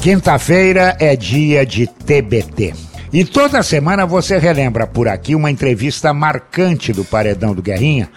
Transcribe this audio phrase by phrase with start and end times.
[0.00, 2.72] Quinta-feira é dia de TBT.
[3.12, 8.08] E toda semana você relembra por aqui uma entrevista marcante do Paredão do Guerrinha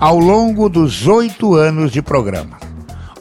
[0.00, 2.58] ao longo dos oito anos de programa.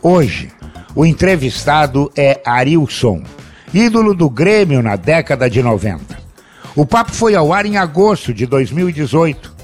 [0.02, 0.50] Hoje,
[0.96, 3.22] o entrevistado é Arilson,
[3.74, 6.18] ídolo do Grêmio na década de 90.
[6.74, 9.56] O papo foi ao ar em agosto de 2018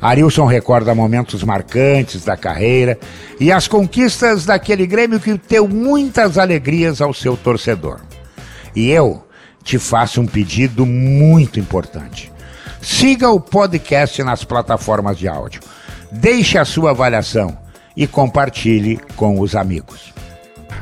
[0.00, 2.98] Arilson recorda momentos marcantes da carreira
[3.38, 8.00] e as conquistas daquele Grêmio que deu muitas alegrias ao seu torcedor.
[8.74, 9.24] E eu
[9.62, 12.32] te faço um pedido muito importante.
[12.80, 15.60] Siga o podcast nas plataformas de áudio.
[16.10, 17.56] Deixe a sua avaliação
[17.96, 20.12] e compartilhe com os amigos.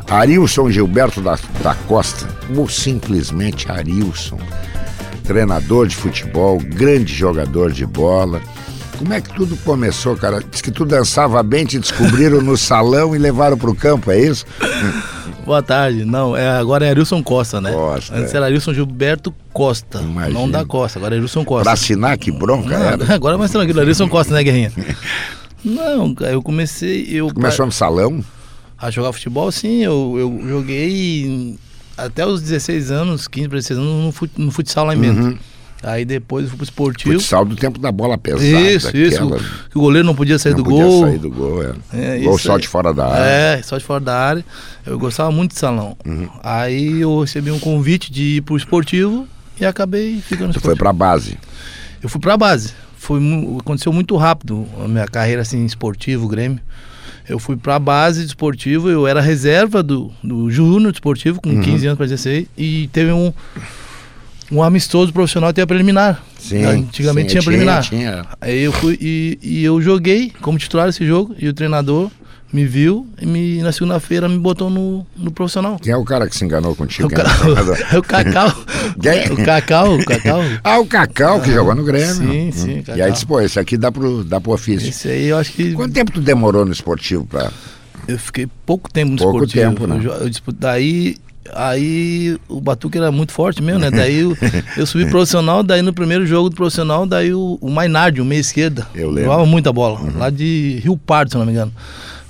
[0.09, 4.39] Arilson Gilberto da, da Costa, ou simplesmente Arilson,
[5.25, 8.41] treinador de futebol, grande jogador de bola
[8.99, 10.43] como é que tudo começou, cara?
[10.43, 14.45] Diz que tu dançava bem, te descobriram no salão e levaram pro campo, é isso?
[15.49, 16.05] Boa tarde.
[16.05, 17.73] Não, é, agora é Arilson Costa, né?
[17.73, 18.15] Costa.
[18.15, 19.99] Antes era Arilson Gilberto Costa.
[19.99, 20.39] Imagina.
[20.39, 21.65] Não da Costa, agora é Arilson Costa.
[21.65, 23.09] Pra assinar, que bronca não, era.
[23.15, 24.71] Agora é mais tranquilo, Arilson Costa, né, Guerrinha?
[25.65, 27.07] não, eu comecei.
[27.11, 28.23] Eu, Começou no salão?
[28.77, 29.83] A jogar futebol, sim.
[29.83, 31.59] Eu, eu joguei
[31.97, 35.19] até os 16 anos, 15 para 16 anos, no, futsal lá em Bento.
[35.19, 35.39] Uhum.
[35.83, 37.15] Aí depois eu fui pro esportivo.
[37.15, 38.45] Futsal do tempo da bola pesada.
[38.45, 39.29] Isso, isso.
[39.71, 41.03] Que o goleiro não podia sair não do podia gol.
[41.03, 41.75] sair do gol, é.
[41.93, 43.25] é gol só de fora da área.
[43.25, 44.45] É, só de fora da área.
[44.85, 45.97] Eu gostava muito de salão.
[46.05, 46.29] Uhum.
[46.43, 49.27] Aí eu recebi um convite de ir pro esportivo
[49.61, 51.39] e acabei ficando no Você foi pra base?
[52.03, 52.73] Eu fui pra base.
[52.97, 53.21] Foi,
[53.61, 56.61] aconteceu muito rápido a minha carreira assim, esportivo, Grêmio.
[57.29, 61.61] Eu fui pra base de esportivo, eu era reserva do, do Júnior esportivo, com uhum.
[61.61, 63.33] 15 anos para 16, e teve um
[64.51, 66.23] um amistoso profissional tinha preliminar.
[66.39, 67.83] Sim, Antigamente sim, tinha preliminar.
[67.83, 68.27] Tinha.
[68.41, 72.11] Aí eu fui e, e, eu joguei como titular esse jogo e o treinador
[72.51, 75.79] me viu e me, na segunda-feira me botou no, no profissional.
[75.79, 77.09] Quem é o cara que se enganou contigo?
[77.09, 77.25] O, ca...
[77.93, 78.49] é o Cacau.
[79.33, 80.41] o Cacau, o Cacau.
[80.65, 82.15] Ah, o Cacau que jogou no Grêmio.
[82.15, 82.79] Sim, sim.
[82.79, 82.97] Hum.
[82.97, 84.89] E aí disse, pô, esse aqui dá pro, dá pro ofício.
[84.89, 85.73] Esse aí eu acho que.
[85.75, 87.51] Quanto tempo tu demorou no esportivo pra.
[88.07, 89.77] Eu fiquei pouco tempo no pouco esportivo.
[89.77, 90.23] Pouco tempo, né?
[90.23, 91.19] Eu, eu, daí
[91.55, 93.91] Aí o Batuque era muito forte mesmo, né?
[93.91, 94.37] Daí eu,
[94.77, 98.41] eu subi profissional, daí no primeiro jogo do profissional, daí o, o Mainardi, o meia
[98.41, 99.25] esquerda, eu lembro.
[99.25, 100.19] jogava muita bola, uhum.
[100.19, 101.73] lá de Rio Pardo, se não me engano.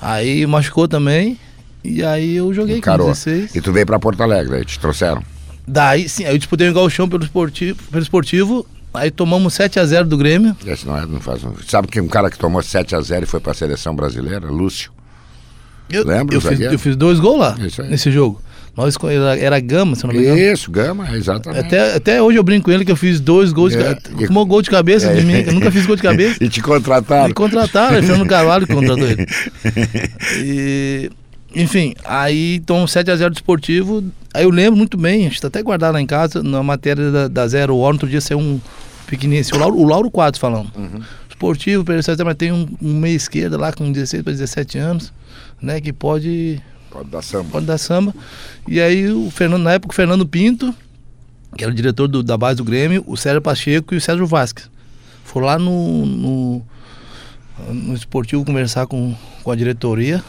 [0.01, 1.39] Aí machucou também,
[1.83, 3.07] e aí eu joguei Encarou.
[3.07, 3.55] com 16.
[3.55, 5.23] E tu veio pra Porto Alegre, aí te trouxeram?
[5.67, 10.17] Daí sim, aí eu disputei o chão pelo esportivo, pelo esportivo Aí tomamos 7x0 do
[10.17, 10.57] Grêmio.
[10.67, 11.55] Esse não, é, não faz um...
[11.67, 14.51] Sabe que um cara que tomou 7x0 e foi pra seleção brasileira?
[14.51, 14.91] Lúcio.
[15.91, 16.35] Eu, Lembra?
[16.35, 17.57] Eu fiz, eu fiz dois gols lá,
[17.89, 18.43] nesse jogo.
[18.79, 20.39] Nós era, era Gama, se não me engano.
[20.39, 21.67] Isso, Gama, exatamente.
[21.67, 24.47] Até, até hoje eu brinco com ele que eu fiz dois gols é, de Tomou
[24.47, 26.37] gol de cabeça é, de mim, eu nunca fiz gol de cabeça.
[26.41, 27.27] e te contrataram.
[27.27, 29.27] Me contrataram, Fernando Carvalho contratou ele.
[30.45, 31.11] E,
[31.57, 34.05] enfim, aí então 7x0 do esportivo.
[34.33, 37.11] Aí eu lembro muito bem, a gente tá até guardado lá em casa, na matéria
[37.11, 38.61] da, da Zero Hora, outro dia saiu um
[39.09, 40.71] pequenininho, o Lauro, o Lauro Quadros falando.
[40.77, 41.03] Uhum.
[41.29, 41.85] Esportivo,
[42.25, 45.13] mas tem um, um meia esquerda lá com 16 para 17 anos,
[45.61, 47.51] né, que pode Pode dar samba.
[47.51, 48.15] Pode dar samba.
[48.67, 50.75] E aí o Fernando, na época o Fernando Pinto,
[51.57, 54.27] que era o diretor do, da base do Grêmio, o Sérgio Pacheco e o Sérgio
[54.27, 54.71] Vasques.
[55.25, 56.63] Foram lá no, no,
[57.69, 60.23] no esportivo conversar com, com a diretoria.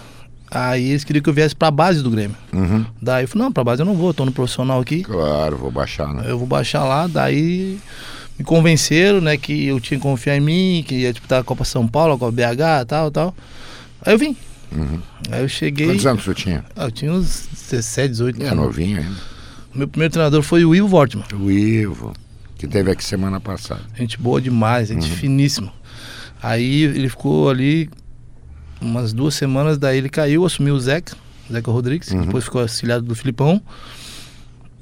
[0.51, 2.35] Aí eles queriam que eu viesse pra base do Grêmio.
[2.51, 2.85] Uhum.
[3.01, 5.03] Daí eu falei, não, pra base eu não vou, tô no profissional aqui.
[5.03, 6.23] Claro, vou baixar, né?
[6.27, 7.79] Eu vou baixar lá, daí
[8.37, 11.65] me convenceram, né, que eu tinha que confiar em mim, que ia disputar a Copa
[11.65, 13.35] São Paulo, a Copa BH, tal, tal.
[14.01, 14.35] Aí eu vim.
[14.71, 14.99] Uhum.
[15.31, 15.87] Aí eu cheguei.
[15.87, 16.65] Quantos anos você tinha?
[16.75, 18.51] Ah, eu tinha uns 17, 18 anos.
[18.51, 19.15] É novinho ainda.
[19.73, 21.25] Meu primeiro treinador foi o Ivo Wortman.
[21.33, 22.13] O Ivo,
[22.57, 23.81] que teve aqui semana passada.
[23.95, 25.15] Gente boa demais, gente uhum.
[25.15, 25.71] finíssima.
[26.41, 27.89] Aí ele ficou ali
[28.81, 31.15] umas duas semanas, daí ele caiu, assumiu o Zeca,
[31.51, 32.25] Zeca Rodrigues, uhum.
[32.25, 33.61] depois ficou auxiliado do Filipão.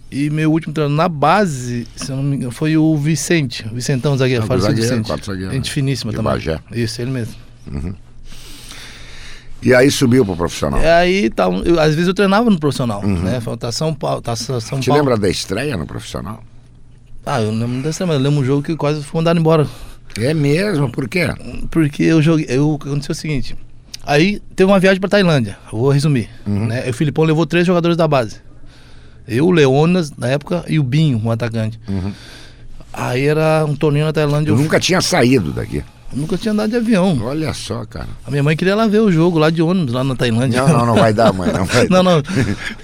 [0.09, 4.45] E meu último treinador na base, se não me engano, foi o Vicente, Vicentão zagueiro,
[4.49, 5.25] ah, zagueiro, Vicente.
[5.25, 6.31] Zagueiro, gente finíssima de também.
[6.31, 6.59] Bagé.
[6.71, 7.35] Isso, ele mesmo.
[7.69, 7.93] Uhum.
[9.61, 10.79] E aí subiu pro profissional.
[10.81, 13.19] E aí, tá, eu, às vezes eu treinava no profissional, uhum.
[13.19, 13.41] né?
[13.59, 15.01] Tá São Paulo, tá São Te Paulo.
[15.01, 16.43] lembra da estreia no profissional?
[17.25, 19.67] Ah, eu lembro da estreia, mas eu lembro um jogo que quase fui mandado embora.
[20.17, 20.89] É mesmo?
[20.89, 21.27] Por quê?
[21.69, 22.45] Porque eu joguei.
[22.49, 23.55] Eu, aconteceu o seguinte.
[24.03, 26.29] Aí teve uma viagem pra Tailândia, vou resumir.
[26.45, 26.67] Uhum.
[26.67, 26.89] Né?
[26.89, 28.37] O Filipão levou três jogadores da base.
[29.27, 31.77] Eu, o Leonas, na época, e o Binho, um atacante.
[31.89, 32.13] Uhum.
[32.93, 34.51] Aí era um torneio na Tailândia.
[34.51, 35.83] Eu, eu nunca tinha saído daqui.
[36.11, 37.19] Eu nunca tinha andado de avião.
[37.21, 38.07] Olha só, cara.
[38.25, 40.61] A minha mãe queria lá ver o jogo lá de ônibus, lá na Tailândia.
[40.61, 41.51] Não, não, não vai dar, mãe.
[41.51, 42.23] Não, vai não, não.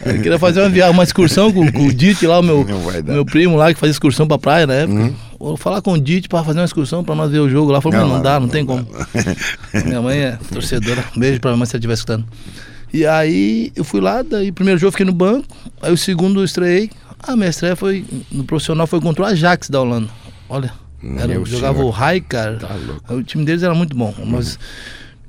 [0.06, 2.66] Eu queria fazer uma viagem, uma excursão com, com o Dite lá, o meu,
[3.06, 5.00] meu primo lá, que fazia excursão pra praia na época.
[5.00, 5.16] Uhum.
[5.40, 7.80] Vou falar com o Dite pra fazer uma excursão pra nós ver o jogo lá.
[7.80, 8.86] Falei, não, não, não dá, não, não tem como.
[9.86, 11.04] minha mãe é torcedora.
[11.16, 12.26] Beijo pra minha mãe se ela estiver escutando.
[12.94, 15.48] E aí eu fui lá, daí o primeiro jogo eu fiquei no banco,
[15.82, 16.92] aí o segundo eu estreiei.
[17.22, 20.10] A minha estreia foi no profissional foi contra o Ajax da Holanda.
[20.48, 20.72] Olha,
[21.18, 21.88] era, Meu jogava senhor.
[21.88, 22.58] o Raikar.
[22.58, 22.70] Tá.
[23.14, 24.14] O time deles era muito bom.
[24.26, 24.58] Nós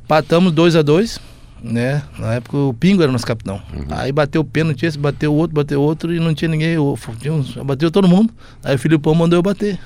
[0.06, 1.18] patamos 2 a 2
[1.62, 2.02] né?
[2.18, 3.60] Na época o Pingo era nosso capitão.
[3.90, 6.76] Aí bateu o pênalti, esse bateu o outro, bateu o outro e não tinha ninguém.
[7.18, 8.30] Tinha uns- bateu todo mundo.
[8.62, 9.78] Aí o Filipão mandou eu bater.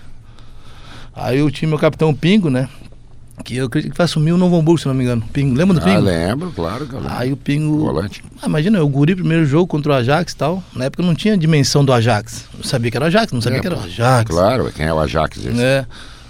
[1.14, 2.68] Aí o time, meu capitão Pingo, né?
[3.44, 5.22] Que eu acredito que vai assumir o Novo Hamburgo, se não me engano.
[5.32, 6.00] Pingo, lembra do Ah, Pingo?
[6.02, 7.16] lembro, claro que eu lembro.
[7.16, 7.78] Aí o Pingo.
[7.80, 8.22] Volante.
[8.42, 10.62] Ah, imagina, eu guri primeiro jogo contra o Ajax e tal.
[10.74, 12.44] Na época eu não tinha dimensão do Ajax.
[12.58, 14.30] Eu sabia que era o Ajax, não sabia É, que era o Ajax.
[14.30, 15.60] Claro, quem é o Ajax esse?
[15.62, 15.86] É.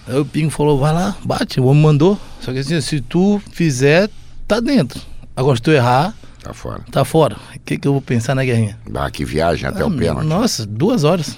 [0.07, 2.19] Aí o Pingo falou, vai lá, bate, o homem mandou.
[2.41, 4.09] Só que assim, se tu fizer,
[4.47, 5.01] tá dentro.
[5.37, 6.81] Agora se tu errar, Tá fora.
[6.91, 7.37] tá fora.
[7.57, 8.79] O que, que eu vou pensar na guerrinha?
[8.95, 10.25] Ah, que viagem até o Ah, pênalti.
[10.27, 11.37] Nossa, duas horas.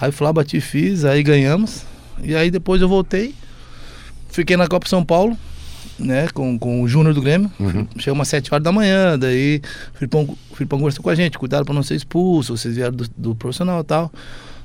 [0.00, 1.82] Aí fui lá, bati, fiz, aí ganhamos.
[2.22, 3.34] E aí depois eu voltei.
[4.28, 5.36] Fiquei na Copa São Paulo,
[5.98, 7.50] né, com, com o Júnior do Grêmio.
[7.58, 7.86] Uhum.
[7.98, 9.60] Chegou umas 7 horas da manhã, daí
[9.94, 12.94] o Filipão, o Filipão conversou com a gente, cuidado pra não ser expulso, vocês vieram
[12.94, 14.12] do, do profissional e tal.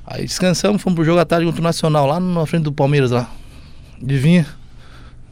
[0.06, 3.12] Aí descansamos, fomos pro jogo à tarde contra o Nacional, lá na frente do Palmeiras
[3.12, 3.30] lá.
[4.02, 4.46] Adivinha?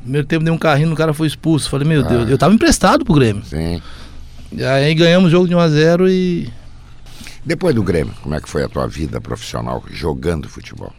[0.01, 1.69] Primeiro tempo deu um carrinho, o cara foi expulso.
[1.69, 2.07] Falei, meu Ah.
[2.07, 3.44] Deus, eu tava emprestado pro Grêmio.
[3.45, 3.81] Sim.
[4.51, 6.50] E aí ganhamos o jogo de 1x0 e
[7.45, 10.94] Depois do Grêmio, como é que foi a tua vida profissional jogando futebol?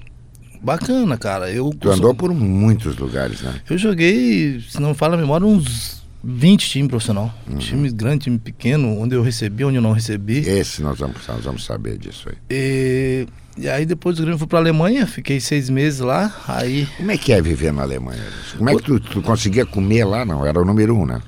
[0.62, 1.50] Bacana, cara.
[1.50, 3.55] Eu, Tu andou por muitos lugares, né?
[3.69, 7.35] eu joguei, se não me fala a memória, uns 20 times profissional.
[7.49, 7.59] Uhum.
[7.59, 10.38] Time grande, time pequeno, onde eu recebi, onde eu não recebi.
[10.38, 12.37] Esse nós vamos, nós vamos saber disso aí.
[12.50, 13.26] E,
[13.59, 16.87] e aí depois do Grêmio fui pra Alemanha, fiquei seis meses lá, aí.
[16.97, 18.23] Como é que é viver na Alemanha?
[18.56, 20.25] Como é que tu, tu conseguia comer lá?
[20.25, 21.20] Não, era o número um, né?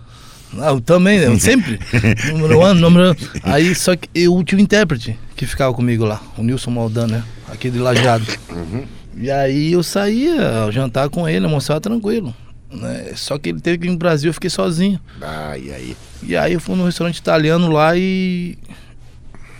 [0.59, 1.37] Ah, eu também, né?
[1.39, 1.81] sempre.
[2.33, 6.45] número um, número Aí só que eu tinha um intérprete que ficava comigo lá, o
[6.45, 7.25] Nilson Maldan, né?
[7.49, 8.25] Aqui de Lajeado.
[9.17, 12.35] E aí eu saía jantar com ele, almoçava tranquilo.
[12.71, 13.13] Né?
[13.15, 14.99] Só que ele teve que ir no Brasil, eu fiquei sozinho.
[15.23, 15.97] Ah, e aí?
[16.23, 18.59] E aí eu fui num restaurante italiano lá e.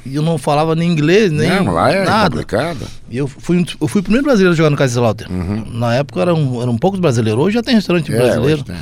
[0.07, 2.31] E eu não falava nem inglês, nem não, lá é nada.
[2.31, 2.87] complicado.
[3.09, 5.33] E eu fui, eu fui o primeiro brasileiro a jogar no Kaiserslautern.
[5.73, 8.57] Na época eram, eram poucos brasileiros, hoje já tem restaurante É, brasileiro.
[8.61, 8.77] hoje tem.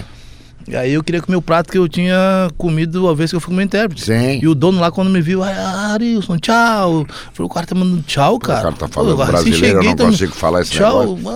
[0.68, 3.40] E aí eu queria comer o prato que eu tinha comido a vez que eu
[3.40, 4.04] fui como intérprete.
[4.04, 4.38] Sim.
[4.42, 7.04] E o dono lá, quando me viu, "Ai, Arilson, tchau.
[7.32, 8.62] Falei, o cara tá mandando tchau, cara.
[8.62, 11.16] cara tá falando Pô, brasileiro, eu não tá- consigo falar esse tchau.
[11.16, 11.34] Tchau.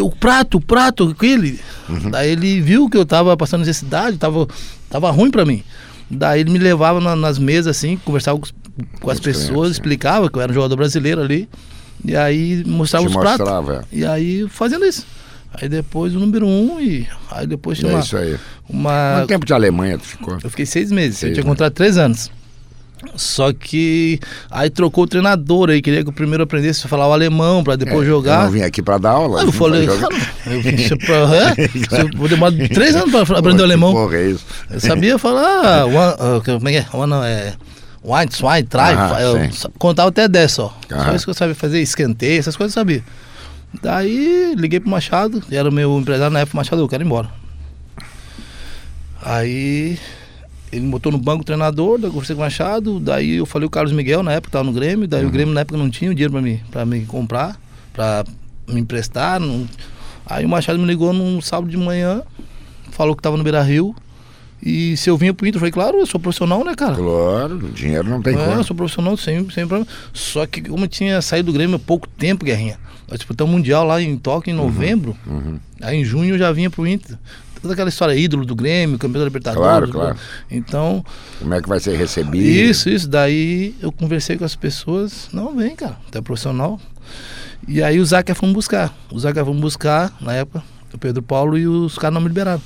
[0.00, 1.60] O prato, o prato, aquele.
[1.88, 2.10] Uhum.
[2.10, 4.46] Daí ele viu que eu tava passando necessidade, tava,
[4.88, 5.62] tava ruim pra mim.
[6.10, 8.46] Daí ele me levava na- nas mesas assim, conversava com,
[9.00, 11.46] com as pessoas, explicava que eu era um jogador brasileiro ali.
[12.04, 13.40] E aí mostrava Te os pratos.
[13.40, 15.04] mostrava, E aí fazendo isso.
[15.54, 18.36] Aí depois o número um e aí depois tinha é uma, isso aí.
[18.68, 20.38] uma Quanto tempo de Alemanha tu ficou?
[20.42, 21.48] eu fiquei seis meses, Seis eu tinha meses.
[21.48, 22.30] contrato três anos.
[23.14, 24.18] Só que
[24.50, 27.76] aí trocou o treinador aí, queria que eu primeiro aprendesse a falar o alemão pra
[27.76, 28.44] depois É, Eu jogar.
[28.44, 29.40] não vim aqui pra dar aula.
[29.40, 30.08] Aí eu vim falei, cara,
[30.46, 31.54] eu vim pra?
[31.96, 33.92] Se eu vou demorar três anos pra aprender o alemão.
[33.92, 34.44] Porra, é isso?
[34.68, 36.86] Eu sabia falar, one, ah, como é que é?
[36.96, 37.54] One, é
[38.02, 39.68] One, zwei, drei, Ah, eu sim.
[39.78, 40.76] contava até 10 só.
[40.88, 41.14] Só Aham.
[41.14, 43.02] isso que eu sabia fazer, escanteio, essas coisas eu sabia.
[43.82, 47.28] Daí liguei pro Machado, era o meu empresário na época, Machado, eu quero ir embora.
[49.22, 49.98] Aí
[50.72, 53.46] ele me botou no banco o treinador, daí eu conversei com o Machado, daí eu
[53.46, 55.90] falei o Carlos Miguel na época, tava no Grêmio, daí o Grêmio na época não
[55.90, 57.58] tinha o dinheiro pra mim, pra me comprar,
[57.92, 58.24] pra
[58.68, 59.40] me emprestar.
[59.40, 59.66] não-
[60.26, 62.22] Aí o Machado me ligou num sábado de manhã,
[62.90, 63.94] falou que tava no Beira Rio.
[64.62, 66.96] E se eu vinha pro Inter, eu falei, claro, eu sou profissional, né, cara?
[66.96, 68.64] Claro, dinheiro não tem É, eu como.
[68.64, 69.86] sou profissional sem, sem problema.
[70.12, 72.78] Só que como eu tinha saído do Grêmio há pouco tempo, Guerrinha.
[73.08, 75.16] Nós disputamos o Mundial lá em Tóquio em novembro.
[75.26, 75.58] Uhum.
[75.80, 77.16] Aí em junho eu já vinha pro Inter.
[77.62, 79.64] Toda aquela história ídolo do Grêmio, campeão da Libertadores.
[79.64, 80.16] Claro, claro.
[80.50, 81.04] Então,
[81.40, 82.36] Como é que vai ser recebido?
[82.46, 83.08] isso, isso.
[83.08, 85.28] Daí eu conversei com as pessoas.
[85.32, 86.78] Não, vem, cara, tu é profissional.
[87.66, 88.96] E aí o Zaca fomos buscar.
[89.10, 92.62] O Zaca fomos buscar, na época, o Pedro Paulo e os caras não me liberaram.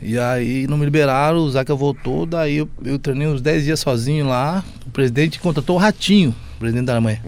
[0.00, 3.80] E aí não me liberaram, o Zaca voltou, daí eu, eu treinei uns 10 dias
[3.80, 4.62] sozinho lá.
[4.86, 7.22] O presidente contratou o Ratinho, o presidente da Alemanha.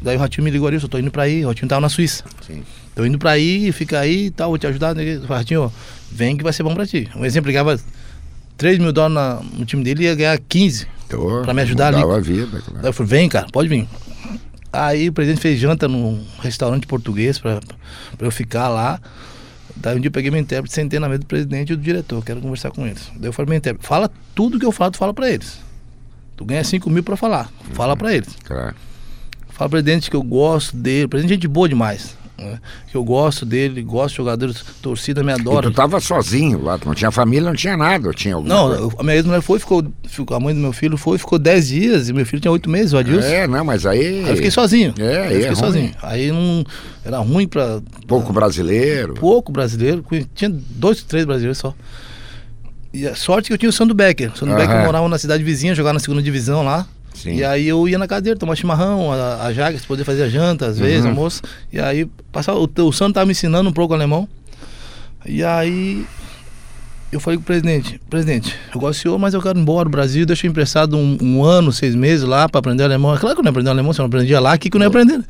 [0.00, 1.88] Daí o Ratinho me ligou ali, eu tô indo pra aí, o Ratinho tava na
[1.88, 2.24] Suíça.
[2.46, 2.62] Sim.
[2.94, 4.94] Tô indo pra aí, fica aí e tal, vou te ajudar.
[4.94, 5.20] né?
[5.28, 5.70] Ratinho, ó,
[6.12, 7.08] vem que vai ser bom pra ti.
[7.16, 7.80] Um exemplo, ele ganhava
[8.56, 10.86] 3 mil dólares na- no time dele ia ganhar 15.
[11.08, 12.02] Tô, Pra me ajudar ali.
[12.02, 12.80] a vida, claro.
[12.80, 13.88] Daí eu falei, vem, cara, pode vir.
[14.72, 17.60] Aí o presidente fez janta num restaurante português pra,
[18.16, 19.00] pra eu ficar lá.
[19.76, 22.24] Daí um dia eu peguei meu intérprete, sentei na mesa do presidente e do diretor,
[22.24, 23.10] quero conversar com eles.
[23.16, 25.58] Daí eu falei, meu intérprete, fala tudo que eu falo, tu fala pra eles.
[26.36, 28.36] Tu ganha 5 mil pra falar, fala pra eles.
[28.44, 28.74] Claro.
[29.48, 32.16] Fala presidente que eu gosto dele, o presidente é gente boa demais.
[32.38, 32.58] Né?
[32.90, 35.70] Que eu gosto dele, gosto de jogadores, torcida me E adora.
[35.70, 38.96] tu tava sozinho lá, não tinha família, não tinha nada, eu tinha Não, coisa.
[38.98, 42.08] a minha ex-mulher foi, ficou, ficou, a mãe do meu filho foi, ficou 10 dias
[42.08, 43.26] e meu filho tinha 8 meses, o Adilson.
[43.28, 44.24] É, não, mas aí.
[44.24, 44.94] Aí eu fiquei sozinho.
[44.98, 45.54] É, Aí eu é fiquei ruim.
[45.56, 45.90] sozinho.
[46.02, 46.64] Aí não
[47.04, 49.14] era ruim pra Pouco brasileiro.
[49.14, 51.74] pouco brasileiro, tinha dois, três brasileiros só.
[52.92, 54.32] E a sorte que eu tinha o Sandro Becker.
[54.32, 54.66] O Sandro Aham.
[54.66, 56.86] Becker morava na cidade vizinha, jogava na segunda divisão lá.
[57.14, 57.36] Sim.
[57.36, 60.66] E aí eu ia na cadeira, tomar chimarrão, a, a Jagas, poder fazer a janta,
[60.66, 61.10] às vezes, Uhum.
[61.10, 61.40] almoço.
[61.72, 64.28] E aí passava, o, o Sandro tava me ensinando um pouco alemão.
[65.24, 66.04] E aí
[67.12, 69.84] eu falei com o presidente, presidente, eu gosto do senhor, mas eu quero ir embora
[69.88, 73.14] do Brasil, deixa eu emprestado um, um ano, seis meses lá para aprender alemão.
[73.14, 74.80] É claro que eu não aprendi alemão, se eu não aprendia lá, aqui que eu
[74.80, 75.20] não ia aprender.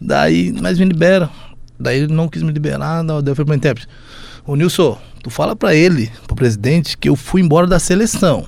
[0.00, 1.28] Daí, mas me libera.
[1.78, 3.88] Daí ele não quis me liberar, não, daí eu fui pro intérprete.
[4.46, 8.46] Ô Nilson, tu fala pra ele, pro presidente, que eu fui embora da seleção.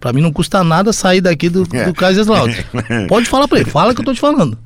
[0.00, 1.86] Pra mim não custa nada sair daqui do, É.
[1.86, 2.64] do Kaiserslautern.
[3.08, 4.56] Pode falar pra ele, fala que eu tô te falando.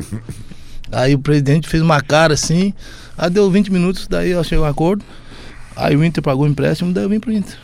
[0.92, 2.74] Aí o presidente fez uma cara assim,
[3.16, 5.04] aí deu 20 minutos, daí eu chegou um acordo.
[5.76, 7.56] Aí o Inter pagou o empréstimo, daí eu vim pro Inter.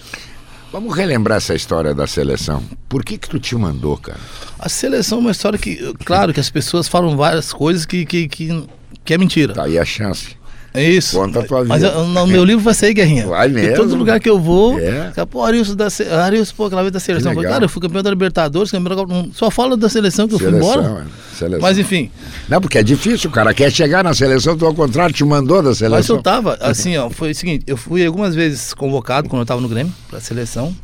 [0.73, 2.63] Vamos relembrar essa história da seleção.
[2.89, 4.19] Por que que tu te mandou, cara?
[4.59, 8.29] A seleção é uma história que, claro, que as pessoas falam várias coisas que, que,
[8.29, 8.65] que,
[9.05, 9.55] que é mentira.
[9.55, 10.37] Tá aí a chance.
[10.77, 11.17] É isso.
[11.19, 11.95] Conta a tua Mas vida.
[11.95, 13.27] eu- no meu livro vai sair, Guerrinha.
[13.27, 13.77] Vai Em mesmo?
[13.77, 15.11] todo lugar que eu vou, É.
[15.31, 15.89] pô, Arilson da.
[16.25, 17.33] Arilson, pô, aquela vez da seleção.
[17.33, 17.51] Eu falei.
[17.51, 19.29] Cara, eu fui campeão da Libertadores, campeão da Copa.
[19.33, 21.05] Só fala da seleção que eu fui embora.
[21.07, 21.37] é.
[21.37, 21.61] Seleção.
[21.61, 22.11] Mas enfim,
[22.49, 25.63] Não, porque é difícil, o cara quer chegar na seleção, tu ao contrário te mandou
[25.63, 26.17] da mas seleção.
[26.17, 29.61] eu tava, assim, ó, foi o seguinte, eu fui algumas vezes convocado quando eu tava
[29.61, 30.75] no Grêmio, pra seleção,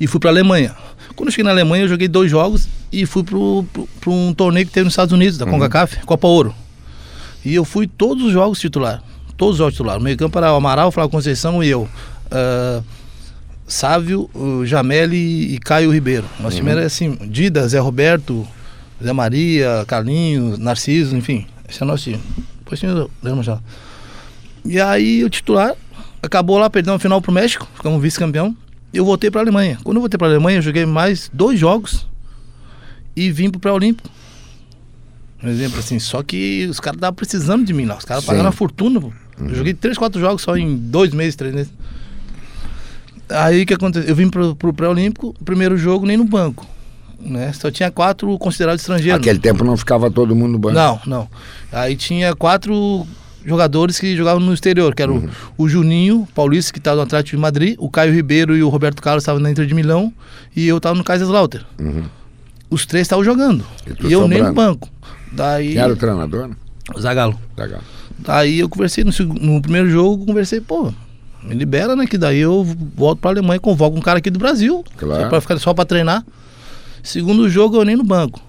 [0.00, 0.74] e fui pra Alemanha.
[1.14, 3.64] Quando eu cheguei na Alemanha, eu joguei dois jogos e fui pro
[4.06, 5.44] um torneio que teve nos Estados Unidos, Uhum.
[5.46, 6.54] da CONCACAF, Copa Ouro.
[7.44, 9.02] E eu fui todos os jogos titular.
[9.36, 9.98] Todos os jogos titular.
[9.98, 11.88] No meio campo era o Amaral, Flávio Conceição e eu.
[12.30, 12.82] Ah,
[13.66, 16.26] Sávio, o Jameli e Caio Ribeiro.
[16.38, 18.46] Nosso time era assim, Dida, Zé Roberto,
[19.02, 21.46] Zé Maria, Carlinhos, Narciso, enfim.
[21.68, 22.20] Esse é o nosso time.
[22.58, 23.62] Depois Leandro Machado.
[24.64, 25.74] E aí o titular
[26.22, 28.56] acabou lá, perdendo a final pro México, ficamos vice-campeão.
[28.92, 29.78] Eu voltei pra Alemanha.
[29.82, 32.06] Quando eu voltei pra Alemanha, eu joguei mais dois jogos
[33.16, 34.08] e vim pro pré-olímpico.
[35.44, 37.96] Um exemplo assim, só que os caras estavam precisando de mim lá.
[37.98, 39.12] Os caras pagaram a fortuna, pô.
[39.38, 41.72] Eu joguei três, quatro jogos só em dois meses, três meses.
[43.28, 44.08] Aí o que aconteceu?
[44.08, 46.66] Eu vim pro, pro pré-olímpico, primeiro jogo nem no banco.
[47.20, 47.52] Né?
[47.52, 49.18] Só tinha quatro considerados estrangeiros.
[49.20, 50.74] Aquele tempo não ficava todo mundo no banco.
[50.74, 51.28] Não, não.
[51.72, 53.06] Aí tinha quatro
[53.44, 55.28] jogadores que jogavam no exterior, que era Uhum.
[55.56, 58.68] o, o Juninho Paulista, que estava no Atlético de Madrid, o Caio Ribeiro e o
[58.68, 60.12] Roberto Carlos estavam na Inter de Milão,
[60.54, 61.64] e eu estava no Kaiserslautern.
[61.78, 62.04] Uhum.
[62.70, 63.64] Os três estavam jogando.
[63.86, 64.54] E E, eu nem no sobrando.
[64.54, 64.88] banco.
[65.34, 65.72] Daí.
[65.72, 66.50] Quem era o treinador?
[66.98, 67.38] Zagalo.
[67.56, 67.80] Legal.
[68.18, 69.10] Daí eu conversei no,
[69.40, 70.92] no primeiro jogo, conversei, pô,
[71.42, 72.06] me libera, né?
[72.06, 72.64] Que daí eu
[72.96, 74.84] volto pra Alemanha e convoco um cara aqui do Brasil.
[74.96, 75.22] Claro.
[75.22, 76.24] Só pra ficar só pra treinar.
[77.02, 78.40] Segundo jogo, eu nem no banco.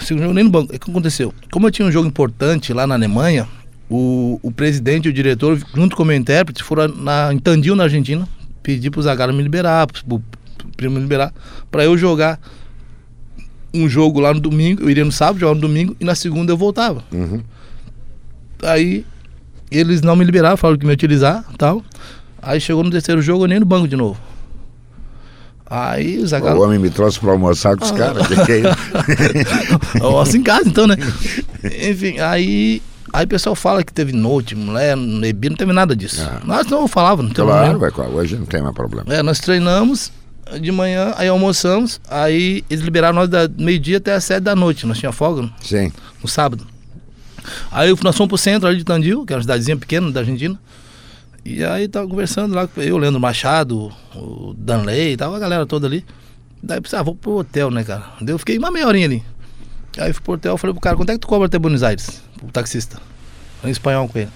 [0.00, 0.74] Segundo jogo, nem no banco.
[0.74, 1.32] O que aconteceu?
[1.52, 3.46] Como eu tinha um jogo importante lá na Alemanha,
[3.88, 7.76] o, o presidente e o diretor, junto com o meu intérprete, foram na, em Tandil,
[7.76, 8.28] na Argentina,
[8.62, 11.32] pedir pro Zagallo me liberar, pro, pro primo me liberar,
[11.70, 12.40] pra eu jogar
[13.84, 14.82] um jogo lá no domingo.
[14.82, 17.02] Eu iria no sábado, jogar no domingo, e na segunda eu voltava.
[17.12, 17.40] Uhum.
[18.62, 19.04] Aí
[19.70, 21.82] eles não me liberaram, falaram que me utilizar tal.
[22.40, 24.18] Aí chegou no terceiro jogo, eu nem no banco de novo.
[25.68, 26.62] Aí o O Zagallo.
[26.62, 27.94] homem me trouxe pra almoçar com os Ah.
[27.96, 28.26] caras.
[28.28, 29.98] Que que é isso?
[30.00, 30.94] Almoço em casa, então, né?
[31.90, 32.80] Enfim, aí.
[33.12, 36.20] Aí o pessoal fala que teve noite, mulher, bebida, não teve nada disso.
[36.22, 36.40] Ah.
[36.44, 39.06] Nós não falava, não teve claro, vai, hoje não tem mais problema.
[39.12, 40.12] É, nós treinamos
[40.60, 44.86] de manhã, aí almoçamos, aí eles liberaram nós da meio-dia até as sete da noite.
[44.86, 45.92] Nós tinha folga no, Sim.
[46.22, 46.66] no sábado.
[47.70, 50.58] Aí nós fomos pro centro ali de Tandil, que é uma cidadezinha pequena da Argentina.
[51.44, 55.86] E aí tava conversando lá com eu, Leandro Machado, o Danley, tava a galera toda
[55.86, 56.04] ali.
[56.62, 58.04] Daí eu pensei, ah, vou pro hotel, né, cara?
[58.20, 59.24] Daí eu fiquei uma meia horinha ali.
[59.98, 62.20] Aí fui pro hotel, falei pro cara, quanto é que tu cobra até Buenos Aires?
[62.42, 63.00] O taxista.
[63.62, 64.30] Em espanhol com ele.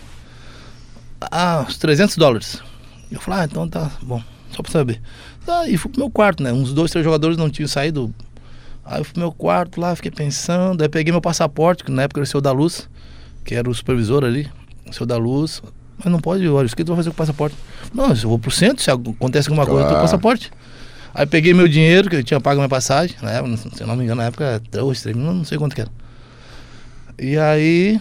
[1.20, 2.62] Ah, uns 300 dólares.
[3.10, 4.22] Eu falei, ah, então tá bom,
[4.54, 5.00] só pra saber.
[5.46, 6.52] Aí fui pro meu quarto, né?
[6.52, 8.12] Uns dois, três jogadores não tinham saído.
[8.84, 10.82] Aí eu fui pro meu quarto lá, fiquei pensando.
[10.82, 12.88] Aí peguei meu passaporte, que na época era o seu da luz,
[13.44, 14.48] que era o supervisor ali,
[14.88, 15.62] o seu da luz.
[16.02, 17.56] Mas não pode, olha, o que tu vai fazer com o passaporte?
[17.92, 20.06] Não, eu vou pro centro, se acontece alguma coisa, eu tenho Claro.
[20.06, 20.50] passaporte.
[21.12, 24.04] Aí peguei meu dinheiro, que eu tinha pago minha passagem, na época, se não me
[24.04, 25.90] engano, na época era 2, 3 mil, não sei quanto que era.
[27.18, 28.00] E aí,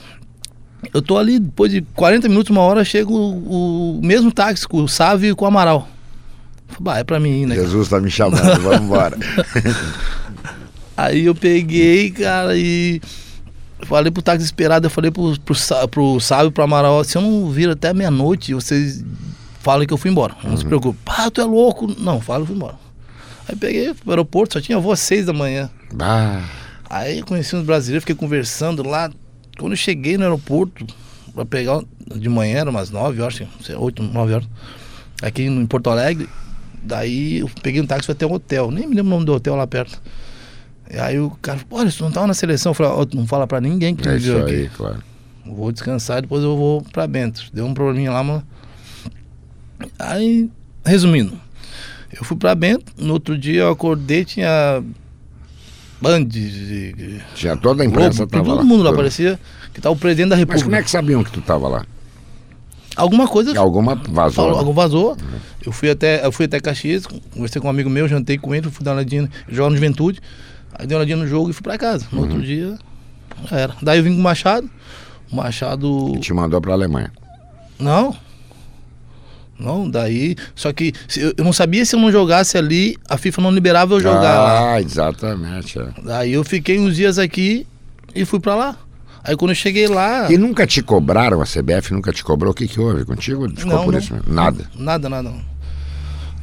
[0.94, 4.82] eu tô ali, depois de 40 minutos, uma hora, chega o, o mesmo táxi com
[4.82, 5.88] o Sávio e com o Amaral.
[6.80, 7.56] Bah, é pra mim né?
[7.56, 7.68] cara?
[7.68, 9.18] Jesus tá me chamando, vamos embora.
[10.96, 13.02] Aí eu peguei, cara, e
[13.84, 15.56] falei pro táxi esperado, eu falei pro, pro,
[15.90, 19.04] pro Sábio, pro Amaral, se eu não vir até meia-noite, vocês
[19.62, 20.36] falam que eu fui embora.
[20.44, 21.00] Não se preocupe.
[21.06, 21.88] Pá, tu é louco.
[22.00, 22.76] Não, fala que eu fui embora.
[23.48, 25.70] Aí peguei pro aeroporto, só tinha voo às seis da manhã.
[26.00, 26.44] Ah,
[26.90, 29.12] Aí eu conheci uns brasileiros, fiquei conversando lá.
[29.60, 30.86] Quando eu cheguei no aeroporto,
[31.36, 31.82] pra pegar
[32.16, 34.48] de manhã, era umas nove horas, não sei, oito, nove horas,
[35.22, 36.28] aqui em Porto Alegre.
[36.82, 39.56] Daí eu peguei um táxi até um hotel, nem me lembro o nome do hotel
[39.56, 40.02] lá perto.
[40.92, 42.72] E aí o cara falou, olha, você não tava na seleção?
[42.72, 44.52] Eu falei, "Ó, não fala pra ninguém que tu é me viu aqui.
[44.54, 45.04] aí, claro.
[45.46, 47.44] Vou descansar, depois eu vou pra Bento.
[47.54, 48.44] Deu um probleminha lá, mano.
[49.98, 50.50] Aí
[50.86, 51.40] resumindo,
[52.18, 54.84] eu fui pra Bento, no outro dia eu acordei, tinha
[56.02, 56.26] Band,
[57.36, 58.64] Tinha toda a Globo, imprensa tava todo lá.
[58.64, 58.98] mundo lá, Todo.
[58.98, 59.40] parecia
[59.74, 60.66] que tava o presidente da Mas República.
[60.66, 61.86] como é que sabiam que tu tava lá?
[63.00, 64.46] Alguma coisa Alguma vazou.
[64.46, 65.18] falou, algum vazou.
[65.66, 68.70] Eu fui até, eu fui até Caxias, conversei com um amigo meu, jantei com ele,
[68.70, 70.20] fui dar uma olhadinha, jogar no Juventude.
[70.74, 72.06] Aí dei uma olhadinha no jogo e fui pra casa.
[72.12, 72.24] No Uhum.
[72.26, 72.78] outro dia,
[73.52, 73.74] era.
[73.82, 74.70] Daí eu vim com o Machado.
[75.32, 76.14] O Machado.
[76.16, 77.12] E te mandou pra Alemanha.
[77.80, 78.16] Não.
[79.60, 80.36] Não, daí.
[80.56, 83.94] Só que eu, eu não sabia se eu não jogasse ali, a FIFA não liberava
[83.96, 84.74] eu jogar lá.
[84.76, 85.78] Ah, exatamente.
[85.78, 85.88] é.
[86.04, 87.68] Daí eu fiquei uns dias aqui
[88.16, 88.78] e fui pra lá.
[89.24, 90.32] Aí quando eu cheguei lá.
[90.32, 92.52] E nunca te cobraram, a CBF nunca te cobrou?
[92.52, 93.48] O que, que houve contigo?
[93.50, 94.00] Ficou Não, por não.
[94.00, 94.34] isso mesmo?
[94.34, 94.66] Nada.
[94.76, 95.30] Nada, nada.
[95.30, 95.50] não.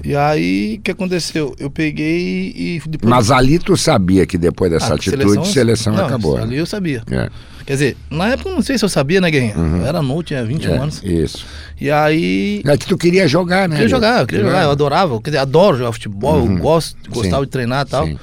[0.04, 1.54] E aí, o que aconteceu?
[1.58, 3.10] Eu peguei e depois.
[3.10, 6.36] Mas ali tu sabia que depois dessa Ah, atitude, seleção, não, acabou.
[6.36, 6.60] Ali né?
[6.60, 7.02] eu sabia.
[7.10, 7.28] É,
[7.64, 9.54] Quer dizer, na época não sei se eu sabia, né, Guerrinha?
[9.56, 11.02] Eu era novo, tinha 21 é, anos.
[11.02, 11.44] Isso.
[11.80, 12.62] E aí.
[12.64, 13.74] É que tu queria jogar, né?
[13.74, 16.56] Eu queria jogar, eu queria jogar, eu adorava, quer dizer, adoro jogar futebol, Uhum.
[16.56, 17.46] eu gosto, gostava Sim.
[17.46, 18.06] de treinar e tal.
[18.06, 18.18] Sim.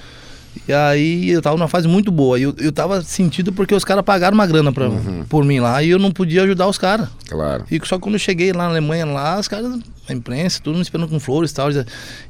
[0.67, 2.39] E aí eu tava numa fase muito boa.
[2.39, 5.25] E eu, eu tava sentido porque os caras pagaram uma grana pra, Uhum.
[5.27, 7.09] por mim lá e eu não podia ajudar os caras.
[7.27, 7.65] Claro.
[7.69, 9.77] E só quando eu cheguei lá na Alemanha, lá, os caras,
[10.07, 11.67] a imprensa, todo mundo esperando com flores e tal,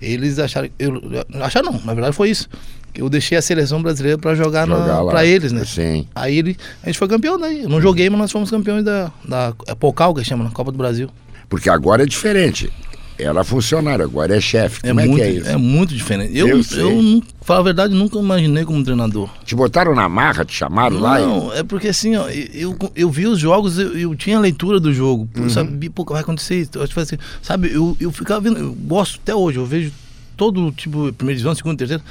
[0.02, 0.70] eles, acharam.
[0.80, 1.00] Eu,
[1.42, 2.50] acharam não, na verdade foi isso.
[2.92, 5.63] Que eu deixei a seleção brasileira pra jogar, Jogar pra eles, né?
[5.66, 6.08] Sim.
[6.13, 7.63] Aí ele, a gente foi campeão daí.
[7.63, 10.72] Eu não joguei, mas nós fomos campeões da, da é Pocal, que chama, na Copa
[10.72, 11.10] do Brasil.
[11.50, 12.72] Porque agora é diferente.
[13.17, 14.79] Era funcionário, agora é chefe.
[14.84, 15.60] É Como é, muito, que é isso?
[15.60, 16.36] muito diferente.
[16.38, 19.29] Eu, Eu eu, falar a verdade, nunca imaginei como treinador.
[19.46, 21.22] Te botaram na marra, te chamaram lá?
[21.22, 24.39] e- Não, é porque assim, ó, eu, eu vi os jogos, eu, eu tinha a
[24.39, 25.29] leitura do jogo.
[25.38, 25.48] Uhum.
[25.50, 26.72] Sabia, pô, vai acontecer isso.
[27.00, 29.91] Assim, sabe, eu, eu ficava vendo, eu gosto até hoje, eu vejo
[30.36, 32.03] todo tipo, primeira divisão, segunda, terceira.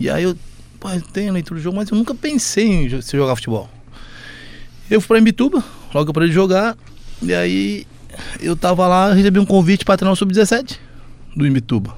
[0.00, 0.36] E aí eu,
[0.80, 3.70] pô, eu tenho a leitura do jogo, mas eu nunca pensei em se jogar futebol.
[4.90, 5.62] Eu fui pra Imbituba,
[5.94, 6.76] logo parei de jogar,
[7.22, 7.86] e aí
[8.40, 10.78] eu tava lá, recebi um convite pra treinar o Sub-17
[11.36, 11.96] do Imbituba.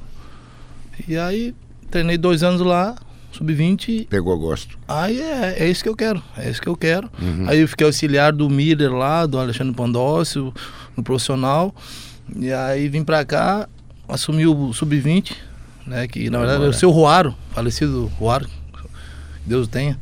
[1.09, 1.55] E aí,
[1.91, 2.97] treinei dois anos lá,
[3.33, 4.79] Sub-20, Pegou gosto.
[4.89, 7.11] Aí é, é isso que eu quero, é isso que eu quero.
[7.21, 7.49] Uhum.
[7.49, 10.53] Aí eu fiquei auxiliar do Miller lá, do Alexandre Pandócio,
[10.97, 11.75] no profissional.
[12.37, 13.69] E aí vim pra cá,
[14.09, 15.37] assumi o Sub-20,
[15.87, 16.07] né?
[16.09, 18.49] Que na verdade é o seu Ruaro, falecido Ruaro,
[19.47, 19.99] Deus o tenha.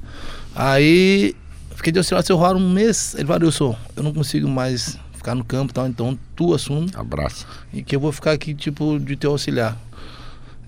[0.55, 1.35] Aí
[1.77, 3.15] fiquei de auxiliar do seu Ruaro um mês.
[3.15, 6.91] Ele falou, Wilson, eu não consigo mais ficar no campo e tal, então tu assume
[6.95, 7.47] Abraço.
[7.73, 9.77] e que eu vou ficar aqui, tipo, de teu auxiliar.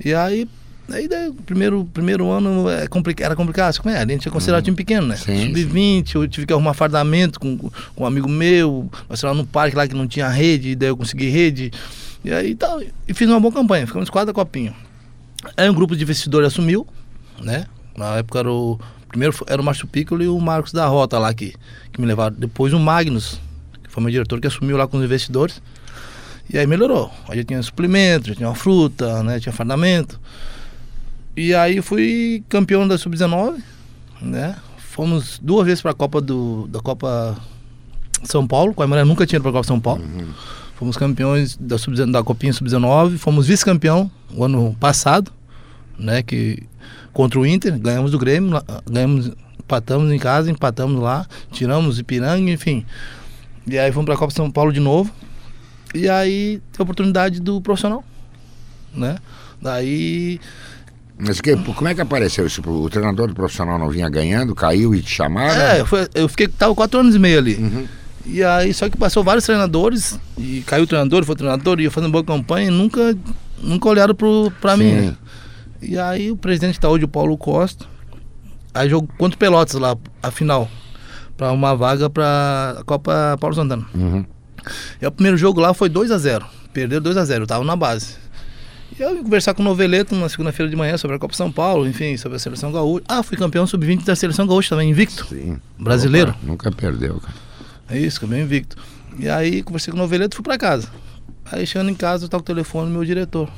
[0.05, 0.47] E aí,
[0.91, 3.99] aí daí, primeiro, primeiro ano é complica, era complicado, como é?
[3.99, 5.17] A gente tinha considerado time pequeno, né?
[5.17, 9.47] Sim, Sub-20, eu tive que arrumar fardamento com, com um amigo meu, nós lá no
[9.47, 11.71] parque lá que não tinha rede, daí eu consegui rede.
[12.25, 14.75] E aí tal, e fiz uma boa campanha, ficamos quatro copinhos.
[15.57, 16.87] Aí um grupo de investidores assumiu,
[17.41, 17.67] né?
[17.97, 18.79] Na época era o.
[19.09, 21.55] Primeiro era o Márcio Piccolo e o Marcos da Rota lá que,
[21.93, 22.37] que me levaram.
[22.39, 23.41] Depois o Magnus,
[23.91, 25.61] foi meu diretor, que assumiu lá com os investidores.
[26.53, 27.13] E aí melhorou.
[27.29, 29.39] Aí já tinha suplemento, já tinha uma fruta, né?
[29.39, 30.19] Tinha fardamento.
[31.37, 33.63] E aí fui campeão da Sub-19,
[34.21, 34.57] né?
[34.79, 37.37] Fomos duas vezes para a Copa do da Copa
[38.25, 40.03] São Paulo, com a Maria nunca tinha ido para a Copa São Paulo.
[40.75, 45.31] Fomos campeões da, sub da Copinha Sub-19, fomos vice-campeão o ano passado,
[45.99, 46.23] né?
[46.23, 46.63] Que
[47.13, 52.85] contra o Inter, ganhamos do Grêmio, ganhamos, empatamos em casa, empatamos lá, tiramos Ipiranga, enfim.
[53.71, 55.13] E aí fomos para a Copa São Paulo de novo.
[55.95, 58.05] E aí a oportunidade do profissional,
[58.95, 59.17] né?
[59.61, 60.41] Daí
[61.19, 62.63] Mas que, como é que apareceu isso?
[62.69, 65.61] O treinador do profissional não vinha ganhando, caiu e te chamaram?
[65.61, 67.55] É, foi- eu fiquei, tava quatro anos e meio ali.
[67.57, 67.87] Uhum.
[68.27, 71.91] E aí, só que passou vários treinadores, e caiu o treinador, foi treinador, e eu
[71.91, 73.17] fazendo boa campanha, e nunca,
[73.61, 74.91] nunca olharam pro, pra mim.
[74.91, 75.01] Sim.
[75.07, 75.17] né?
[75.83, 77.87] E aí o presidente tá hoje, o Paulo Costa,
[78.75, 80.71] aí jogou contra o Pelotas lá, a final,
[81.41, 83.87] pra uma vaga pra Copa Paulo Santana.
[83.95, 84.27] Uhum.
[85.01, 87.65] E o primeiro jogo lá foi 2 a 0 Perderam 2 a 0 eu tava
[87.65, 88.17] na base.
[88.99, 91.51] E eu vim conversar com o Noveleto na segunda-feira de manhã sobre a Copa São
[91.51, 93.05] Paulo, enfim, sobre a seleção gaúcha.
[93.09, 95.27] Ah, fui campeão sub-20 da seleção gaúcha também, invicto.
[95.31, 95.59] Sim.
[95.79, 96.33] Brasileiro.
[96.33, 97.35] Opa, nunca perdeu, cara.
[97.89, 98.77] É isso, campeão invicto.
[99.19, 100.91] E aí conversei com o Noveleto e fui pra casa.
[101.51, 103.49] Aí chegando em casa, com o telefone do meu diretor.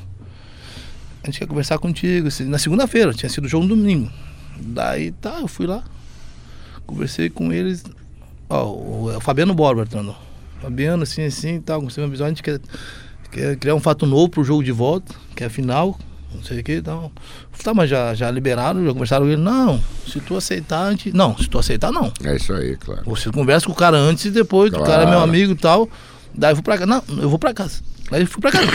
[1.25, 2.29] A gente quer conversar contigo.
[2.42, 4.09] Na segunda-feira, tinha sido jogo no domingo.
[4.61, 5.83] Daí tá, eu fui lá.
[6.92, 7.85] Conversei com eles.
[8.50, 10.16] Ó, o, é Fabiano Borba, treinador.
[10.61, 11.81] Fabiano, assim, assim tal.
[11.81, 12.61] Com o episódio, a gente quer,
[13.31, 15.98] quer criar um fato novo pro jogo de volta, que é a final.
[16.35, 17.11] Não sei o que, então.
[17.64, 19.40] Tá, mas já, já liberaram, já conversaram com ele.
[19.40, 21.12] Não, se tu aceitar, a gente.
[21.14, 22.12] Não, se tu aceitar, não.
[22.24, 23.02] É isso aí, claro.
[23.07, 25.22] Você conversa com o cara antes e depois, o cara é meu Claro.
[25.31, 25.88] amigo e tal.
[26.35, 26.87] Daí eu fui pra casa.
[26.87, 27.81] Não, eu vou pra casa.
[28.11, 28.70] Daí eu fui pra casa.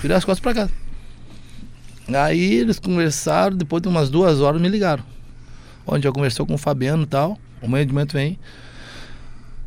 [0.00, 0.72] Virei as costas pra casa.
[2.14, 5.04] Aí eles conversaram, depois de umas duas horas me ligaram.
[5.86, 7.38] Onde já conversou com o Fabiano e tal.
[7.62, 8.38] Amanhã de manhã tu vem.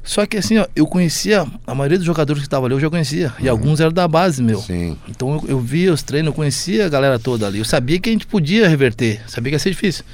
[0.05, 2.89] Só que assim, ó, eu conhecia, a maioria dos jogadores que estavam ali eu já
[2.91, 3.33] conhecia.
[3.39, 4.59] E alguns eram da base, meu.
[4.59, 4.95] Sim.
[5.09, 7.57] Então eu, eu via os treinos, eu conhecia a galera toda ali.
[7.57, 10.05] Eu sabia que a gente podia reverter, sabia que ia ser difícil.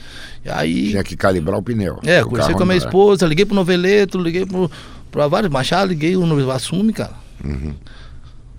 [0.46, 0.90] E aí.
[0.92, 2.00] Tinha que calibrar o pneu.
[2.04, 4.72] É, O conversei com a minha esposa, liguei pro Noveleto, liguei pro,
[5.12, 7.14] pra vários, Machado, liguei o Noveleto, assume, cara.
[7.44, 7.74] Uhum.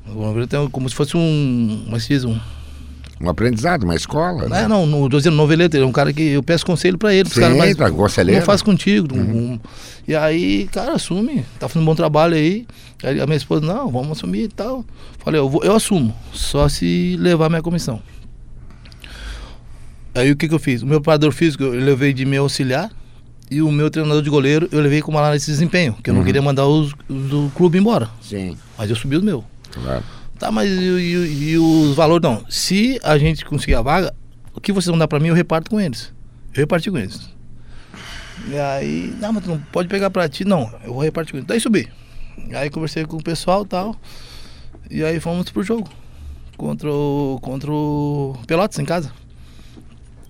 [0.08, 2.38] O Noveleto é como se fosse um, como se diz, um...
[3.22, 4.48] Um aprendizado, uma escola.
[4.48, 4.64] né?
[4.64, 7.14] É, não, não, tô dizendo Noveleto, ele é um cara que eu peço conselho pra
[7.14, 7.28] ele.
[7.28, 9.14] Sim, caras, mas tá, não faz contigo.
[9.16, 9.60] um-
[10.08, 12.66] e aí, cara, assume, tá fazendo um bom trabalho aí.
[13.04, 14.84] Aí a minha esposa, não, vamos assumir e tal.
[15.18, 18.02] Falei, eu, vou, eu assumo, só se levar minha comissão.
[20.14, 20.82] Aí o que que eu fiz?
[20.82, 22.90] O meu preparador físico eu levei de meu auxiliar
[23.50, 26.24] e o meu treinador de goleiro eu levei como análise de desempenho, que eu não
[26.24, 28.10] queria mandar os, os do clube embora.
[28.20, 29.42] Sim, Mas eu subi os meus.
[29.70, 30.02] claro.
[30.42, 32.44] Tá, mas e, e- e os valores não?
[32.50, 34.12] Se a gente conseguir a vaga,
[34.52, 36.12] o que vocês vão dar pra mim, eu reparto com eles.
[36.52, 37.30] Eu reparti com eles.
[38.50, 40.68] E aí, não, mas tu não pode pegar pra ti, não.
[40.84, 41.46] Eu vou repartir com eles.
[41.46, 41.88] Daí subi.
[42.54, 43.94] Aí conversei com o pessoal e tal.
[44.90, 45.88] E aí fomos pro jogo.
[46.56, 49.12] Contra o, contra o Pelotas em casa.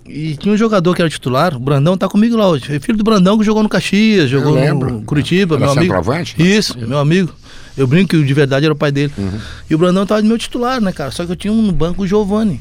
[0.04, 2.74] E tinha um jogador que era titular, o Brandão tá comigo lá hoje.
[2.74, 4.52] É filho do Brandão que jogou no Caxias, jogou
[4.90, 5.94] no Curitiba, Era meu amigo.
[6.42, 7.32] Isso, meu amigo.
[7.76, 9.12] Eu brinco que de verdade era o pai dele.
[9.16, 9.38] Uhum.
[9.70, 11.10] E o Brandão tava de meu titular, né, cara?
[11.10, 12.60] Só que eu tinha um no banco o Giovani,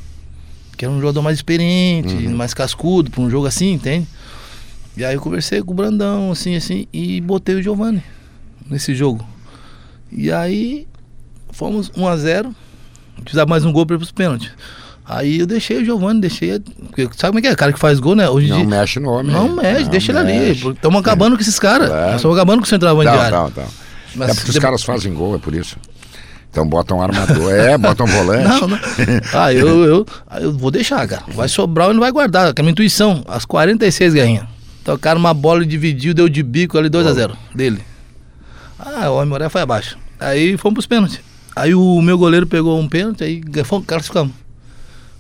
[0.78, 2.36] que era um jogador mais experiente, Uhum.
[2.36, 4.08] mais cascudo, pra um jogo assim, entende?
[4.96, 8.04] E aí eu conversei com o Brandão, assim, assim, e botei o Giovani
[8.70, 9.26] nesse jogo.
[10.12, 10.88] E aí
[11.52, 12.56] fomos 1 a 0
[13.22, 14.50] precisava mais um gol para ir pros pênaltis.
[15.06, 16.52] Aí eu deixei o Giovani, deixei.
[17.18, 17.52] Sabe como é que é?
[17.52, 18.30] O cara que faz gol, né?
[18.30, 18.66] Hoje Não dia.
[18.66, 19.32] mexe no homem.
[19.32, 20.64] Não mexe, deixa ele mexe.
[20.66, 20.74] ali.
[20.76, 21.90] Estamos acabando com esses caras.
[22.16, 23.38] Estamos acabando com o centroavante Não, diário.
[23.38, 23.70] não, não.
[24.16, 25.78] Mas é porque os de- caras fazem gol, é por isso.
[26.50, 27.52] Então botam um armador.
[27.54, 28.44] É, botam volante.
[28.48, 28.80] Não, não.
[29.34, 30.06] Ah, eu, eu,
[30.42, 31.24] eu vou deixar, cara.
[31.34, 32.54] Vai sobrar e não vai guardar.
[32.54, 33.24] Que é a minha intuição.
[33.28, 34.48] As 46 guerrinha.
[34.84, 37.82] Tocaram uma bola e dividiu, deu de bico ali 2x0 dele.
[38.78, 39.98] Ah, o Homem-Moré foi abaixo.
[40.20, 41.22] Aí fomos pros pênaltis.
[41.56, 43.42] Aí o meu goleiro pegou um pênalti, aí
[43.88, 44.34] classificamos.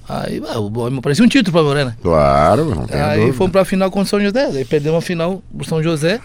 [0.09, 1.95] Aí, ah, o Homem parecia um título pra Moré, né?
[2.01, 3.37] Claro, não tem Aí dúvida.
[3.37, 4.45] fomos pra final com o São José.
[4.47, 6.19] Aí perdemos a final pro São José.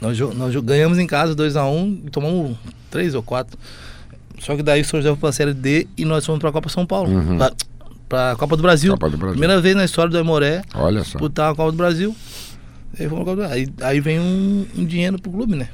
[0.00, 2.56] Nós, nós ganhamos em casa 2x1 e tomamos
[2.90, 3.58] 3 ou 4.
[4.38, 6.68] Só que daí o São José foi pra Série D e nós fomos pra Copa
[6.70, 7.10] São Paulo.
[7.36, 7.52] Pra,
[8.08, 8.92] pra Copa do Brasil.
[8.92, 8.98] Uhum.
[8.98, 9.38] Copa do Brasil.
[9.38, 11.10] Primeira vez na história do Aimoré Olha só.
[11.12, 12.16] disputar a Copa do Brasil.
[12.98, 13.06] Aí,
[13.50, 15.68] aí, aí vem um, um dinheiro pro clube, né?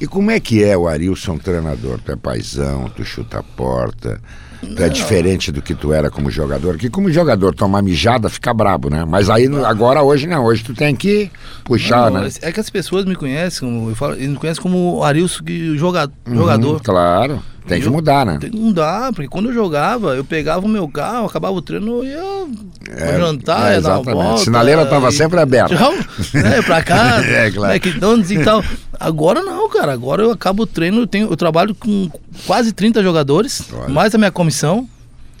[0.00, 1.98] E como é que é o Arilson treinador?
[2.04, 4.20] Tu é paizão, tu chuta a porta,
[4.60, 6.76] tu é diferente do que tu era como jogador.
[6.76, 9.06] Que como jogador tomar mijada fica brabo, né?
[9.08, 11.30] Mas aí agora hoje não, hoje tu tem que
[11.64, 12.30] puxar, Não, né?
[12.42, 16.10] É que as pessoas me conhecem, eu falo, eles me conhecem como Arilson, que joga,
[16.28, 16.80] Uhum, jogador.
[16.82, 18.38] claro, tem que mudar, né?
[18.40, 22.02] Tem- Não dá, porque quando eu jogava, eu pegava o meu carro, acabava o treino,
[22.02, 22.46] eu ia
[22.90, 24.14] É, jantar, é, ia dar uma exatamente.
[24.24, 24.34] volta.
[24.42, 25.74] A sinaleira tava e- sempre aberta.
[25.76, 25.92] Tchau,
[26.34, 27.74] né, pra casa, É, claro.
[27.74, 28.62] McDonald's e tal.
[28.98, 29.92] Agora não, cara.
[29.92, 32.10] Agora eu acabo o treino, eu, tenho, eu trabalho com
[32.46, 33.88] quase 30 jogadores, Olha.
[33.88, 34.88] mais a minha comissão.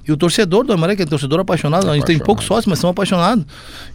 [0.06, 2.78] E o torcedor do Amaré, que é torcedor apaixonado, a gente tem poucos sócios, mas
[2.78, 3.44] são apaixonados.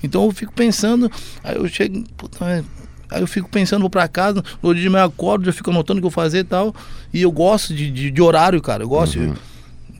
[0.03, 1.09] Então eu fico pensando,
[1.41, 2.63] aí eu chego, puta, é,
[3.09, 5.99] aí eu fico pensando, vou pra casa, no dia eu me acordo, já fico anotando
[5.99, 6.75] o que eu vou fazer e tal.
[7.13, 8.83] E eu gosto de, de, de horário, cara.
[8.83, 9.19] Eu gosto.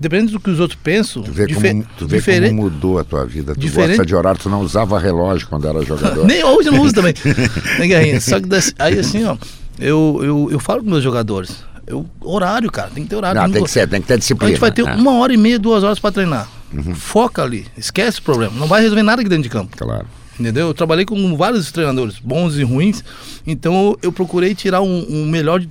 [0.02, 1.22] Dependendo do que os outros pensam.
[1.22, 3.54] Tu vê, como, tu vê diferente- como mudou a tua vida.
[3.54, 6.26] Tu Diferente- gosta de horário, tu não usava relógio quando era jogador.
[6.26, 7.14] Nem hoje eu não uso também.
[7.80, 8.20] Guerrinha.
[8.20, 9.38] Só que das- aí assim, ó,
[9.80, 11.64] eu, eu, eu falo com meus jogadores.
[11.86, 13.40] Eu, horário, cara, tem que ter horário.
[13.40, 14.52] Não, Tem tem que- ser, tem que ter A disciplina.
[14.52, 16.48] gente vai ter É, uma hora e meia, duas horas pra treinar.
[16.74, 16.96] Uhum.
[16.96, 18.54] Foca ali, esquece o problema.
[18.58, 19.78] Não vai resolver nada aqui dentro de campo.
[19.78, 20.08] Claro.
[20.40, 20.68] Entendeu?
[20.68, 23.04] Eu trabalhei com vários treinadores, bons e ruins.
[23.46, 25.70] Então eu procurei tirar um, um melhor de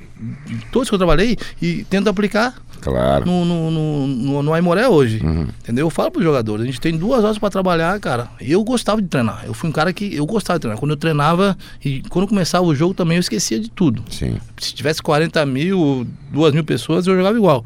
[0.71, 3.27] todos que eu trabalhei e tento aplicar Claro.
[3.27, 5.21] no, no, no, no, no Aimoré hoje.
[5.25, 5.47] Uhum.
[5.63, 5.87] Entendeu?
[5.87, 8.29] Eu falo pros jogadores, a gente tem duas horas pra trabalhar, cara.
[8.41, 9.43] Eu gostava de treinar.
[9.47, 10.79] Eu fui um cara que eu gostava de treinar.
[10.79, 14.03] Quando eu treinava e quando começava o jogo também eu esquecia de tudo.
[14.11, 14.37] Sim.
[14.59, 17.65] Se tivesse 40 mil, 2 mil pessoas, eu jogava igual.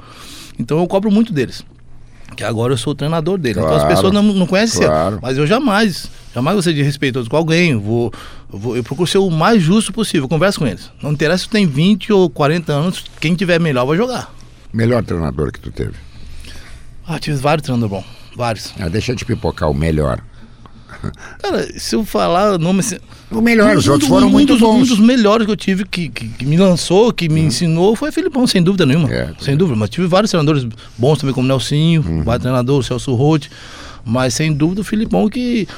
[0.59, 1.64] Então eu cobro muito deles.
[2.37, 3.59] Que agora eu sou o treinador deles.
[3.59, 3.94] Então as Claro.
[3.94, 5.20] pessoas não, não conhecem Claro.
[5.22, 7.77] Mas eu jamais, jamais vou ser de respeitoso com alguém.
[7.77, 8.12] Vou,
[8.53, 10.24] eu, vou, eu procuro ser o mais justo possível.
[10.24, 10.90] Eu converso com eles.
[11.00, 14.35] Não interessa se tem 20 ou 40 anos, quem tiver melhor vai jogar.
[14.74, 15.94] Melhor treinador que tu teve.
[17.06, 18.04] Ah, tive vários treinadores bons.
[18.37, 18.72] Vários.
[18.80, 20.20] Ah, deixa eu te pipocar o melhor.
[21.40, 22.80] Cara, se eu falar o nome.
[22.80, 22.96] assim,
[23.30, 24.76] O melhor, os um outros do- foram um muito dos, bons.
[24.76, 28.10] Um dos melhores que eu tive, que, que, que me lançou, que me ensinou, foi
[28.10, 29.12] Filipão, sem dúvida nenhuma.
[29.12, 29.32] É.
[29.38, 29.76] Sem dúvida.
[29.78, 32.22] Mas tive vários treinadores bons também, como Nelsinho, Uhum.
[32.24, 33.44] vários treinadores, Celso Roth.
[34.04, 35.68] Mas sem dúvida o Filipão que,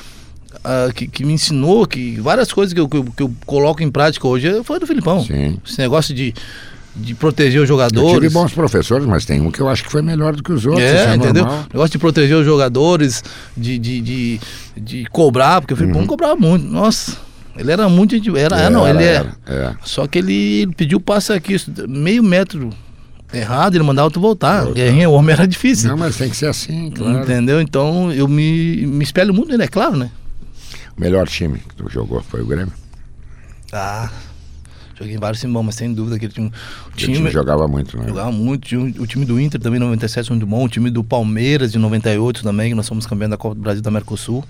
[0.64, 3.82] ah, que, que me ensinou, que várias coisas que eu, que eu, que eu coloco
[3.82, 5.24] em prática hoje foi do Filipão.
[5.24, 5.58] Sim.
[5.66, 6.32] Esse negócio de,
[6.96, 8.12] de proteger os Eu jogadores.
[8.14, 10.64] tive bons professores, mas tem um que eu acho que foi melhor do que os
[10.66, 10.84] outros.
[10.84, 11.44] isso É, entendeu?
[11.44, 11.64] normal.
[11.72, 13.22] Negócio de proteger os jogadores,
[13.56, 14.40] de, de, de,
[14.76, 16.06] de cobrar, porque o Filipão Uhum.
[16.06, 16.64] cobrava muito.
[16.66, 17.16] Nossa,
[17.56, 18.14] Ele era muito.
[18.36, 19.14] Era, é, não, ele é.
[19.14, 19.74] era, é.
[19.84, 21.56] Só que ele, ele pediu passe aqui,
[21.88, 22.70] meio metro
[23.32, 24.64] errado, ele mandava tu voltar.
[24.72, 25.90] Guerrinha, o homem era difícil.
[25.90, 27.18] Não, mas tem que ser assim, claro.
[27.22, 27.60] Entendeu?
[27.60, 30.10] Então eu me, me espelho muito nele, é claro, né?
[30.96, 32.72] O melhor time que tu jogou foi o Grêmio.
[33.72, 34.08] Ah,
[34.98, 36.46] joguei em vários times, mas sem dúvida aquele time.
[36.48, 38.08] O O time jogava muito, né?
[38.08, 40.64] Jogava muito, tinha o o time do Inter também, 97, muito bom.
[40.64, 43.82] O time do Palmeiras, de 98 também, que nós somos campeões da Copa do Brasil
[43.82, 44.44] da Mercosul.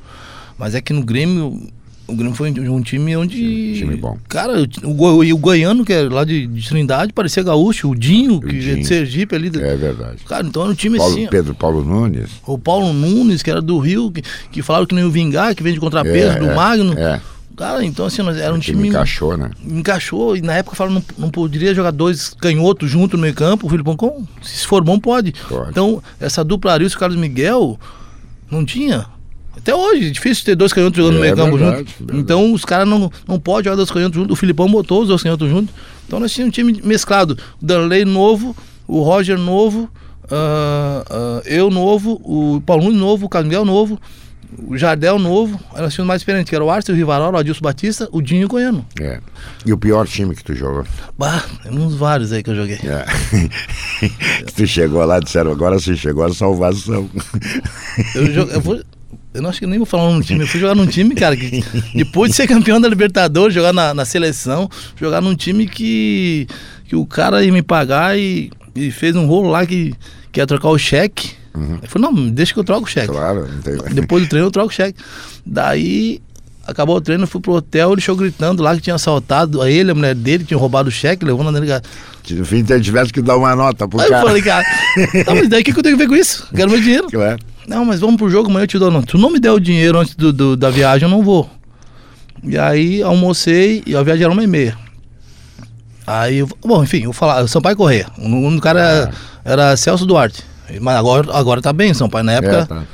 [0.59, 1.61] Mas é que no Grêmio,
[2.07, 3.75] o Grêmio foi um time onde...
[3.77, 4.17] Time bom.
[4.29, 7.91] Cara, o, e o Goiano, que é lá de, de Trindade, parecia gaúcho.
[7.91, 8.77] O Dinho, que é Dinho.
[8.77, 9.49] de Sergipe ali.
[9.49, 10.19] É verdade.
[10.27, 11.27] Cara, então era um time Paulo- assim...
[11.27, 12.31] Pedro Paulo Nunes.
[12.47, 15.63] O Paulo Nunes, que era do Rio, que, que falaram que não ia vingar, que
[15.63, 16.95] vem de contrapeso, É, do é, Magno.
[16.99, 17.21] É,
[17.57, 19.51] Cara, então assim, nós- era um time encaixou, né?
[19.67, 23.67] encaixou e na época falaram não, não poderia jogar dois canhotos junto no meio campo.
[23.67, 24.29] O Filipão, como?
[24.43, 25.33] se for bom, pode.
[25.49, 25.71] Pode.
[25.71, 27.79] Então, essa dupla Arilson e Carlos Miguel
[28.51, 29.07] não tinha.
[29.57, 31.95] Até hoje, é difícil ter dois canhotos jogando no É meio campo verdade, junto.
[31.99, 32.19] verdade.
[32.21, 34.33] Então, os caras não, não podem jogar dois canhotos juntos.
[34.35, 35.75] O Filipão botou os dois canhotos juntos.
[36.07, 37.39] Então, nós tínhamos um time mesclado.
[37.61, 38.55] O Danley novo,
[38.87, 39.89] o Roger novo,
[40.31, 43.99] ah, ah, eu novo, o Paulo Nunes novo, o Carlos Miguel novo.
[44.69, 47.41] O Jardel novo, aí nós tínhamos mais experiente, que era o Arce, o Rivarola, o
[47.41, 48.87] Adilson Batista, o Dinho e o Goiano.
[49.01, 49.21] É.
[49.65, 50.85] E o pior time que tu jogou?
[51.19, 52.79] Bah, uns vários aí que eu joguei.
[52.85, 53.05] É.
[54.45, 57.09] que tu chegou lá e disseram, agora você chegou a salvação.
[58.15, 58.81] Eu, jo- eu, vou,
[59.35, 60.41] eu não acho que nem vou falar um time.
[60.41, 61.63] Eu fui jogar num time, cara, que
[61.95, 66.47] depois de ser campeão da Libertadores, jogar na, na seleção, jogar num time que,
[66.87, 69.95] que o cara ia me pagar e, e fez um rolo lá que,
[70.33, 71.31] que ia trocar o cheque.
[71.83, 73.09] Eu falei, não, deixa que eu troco o cheque.
[73.09, 73.77] Claro, não tem...
[73.95, 74.99] Depois do treino eu troco o cheque.
[75.45, 76.21] Daí,
[76.67, 79.71] acabou o treino, eu fui pro hotel, ele chegou gritando lá que tinha assaltado a
[79.71, 81.83] ele, a mulher dele, tinha roubado o cheque, levou na delegada.
[82.31, 84.27] No fim, tu tivesse que dar uma nota pro Aí eu cara.
[84.27, 84.65] falei, cara,
[85.25, 86.49] tá, mas daí o que, que eu tenho que ver com isso?
[86.55, 87.07] Quero meu dinheiro.
[87.11, 87.39] Claro.
[87.69, 88.91] Não, mas vamos pro jogo, amanhã eu te dou.
[88.91, 91.49] Não, tu não me der o dinheiro antes do, do- da viagem, eu não vou.
[92.45, 94.77] E aí almocei e a viagem era uma e meia.
[96.07, 98.07] Aí, eu- bom, enfim, eu vou falar, o Sampaio Correia.
[98.19, 99.11] O nome do cara era,
[99.45, 100.43] era Celso Duarte.
[100.81, 102.57] Mas agora, agora tá bem, Sampaio, na época.
[102.59, 102.85] É, tá.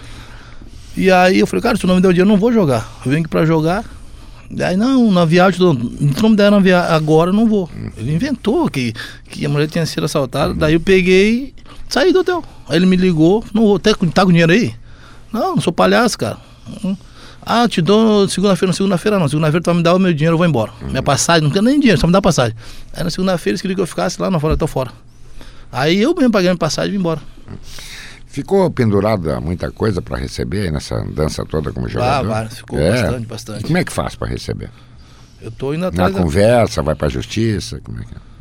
[0.96, 2.90] E aí eu falei, cara, se não me der o dinheiro, eu não vou jogar.
[3.04, 3.84] Eu venho aqui pra jogar.
[4.60, 7.70] Aí, não, na viagem, se não me der na viagem agora, eu não vou.
[7.96, 8.92] Ele inventou que,
[9.30, 10.52] que a mulher tinha sido assaltada.
[10.52, 11.54] Daí eu peguei,
[11.88, 12.44] saí do hotel.
[12.68, 14.74] Aí ele me ligou, não vou, tá, com- tá com dinheiro aí?
[15.32, 16.36] Não, não sou palhaço, cara.
[16.84, 16.94] Hum.
[17.44, 19.26] Ah, te dou segunda-feira, não, segunda-feira não.
[19.26, 20.70] Segunda-feira tu vai me dar o meu dinheiro, eu vou embora.
[20.82, 22.54] Minha passagem, não quero nem dinheiro, só me dá passagem.
[22.94, 24.90] Aí na segunda-feira eles queriam que eu ficasse lá, não, eu falei, eu tô fora.
[25.72, 27.20] Aí eu mesmo paguei minha passagem e vim embora.
[28.26, 32.28] Ficou pendurada muita coisa para receber nessa dança toda como Ah, jogador?
[32.28, 32.90] vários, ficou É.
[32.92, 33.64] bastante, E bastante.
[33.64, 34.70] como é que faz para receber?
[35.40, 36.14] Eu tô indo Na atrás.
[36.14, 37.80] da- conversa, vai para justiça?
[37.82, 38.32] Como é que é?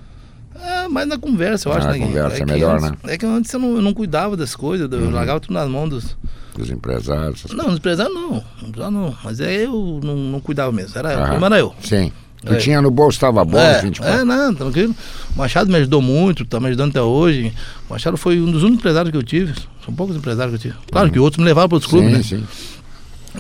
[0.84, 1.88] É, mas na conversa, eu Ah, acho.
[1.88, 2.98] na né, conversa é que melhor, antes- né?
[3.14, 5.10] É que antes eu não, eu não cuidava das coisas, eu Uhum.
[5.10, 6.18] largava tudo nas mãos dos.
[6.56, 7.46] Dos empresários?
[7.54, 8.44] Não, nos empresários não.
[8.92, 9.18] Não.
[9.24, 10.98] Mas é eu não, não cuidava mesmo.
[10.98, 11.74] Era, como era eu.
[11.82, 12.12] Sim.
[12.46, 12.58] Tu É.
[12.58, 14.22] tinha no bolso, estava bom, é, 24.
[14.22, 14.96] é, não, tranquilo.
[15.36, 17.54] O Machado me ajudou muito, tá me ajudando até hoje.
[17.88, 19.54] O Machado foi um dos únicos empresários que eu tive.
[19.86, 20.84] São poucos empresários que eu tive.
[20.92, 22.24] Claro que outros me levaram para outros clubes, né?
[22.24, 22.44] sim.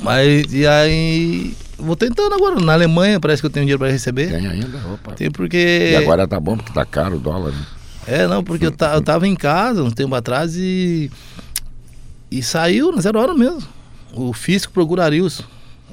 [0.03, 1.53] Mas, e aí.
[1.77, 2.59] Vou tentando agora.
[2.61, 4.29] Na Alemanha parece que eu tenho dinheiro para receber.
[4.29, 4.77] Tem ainda?
[4.93, 5.13] Opa.
[5.13, 5.89] Tem porque.
[5.93, 7.65] E agora tá bom porque tá caro o dólar, né?
[8.07, 11.09] É, não, porque eu, ta- eu tava em casa um tempo atrás e.
[12.29, 13.63] E saiu na zero hora mesmo.
[14.13, 15.43] O fisco procura Arilson.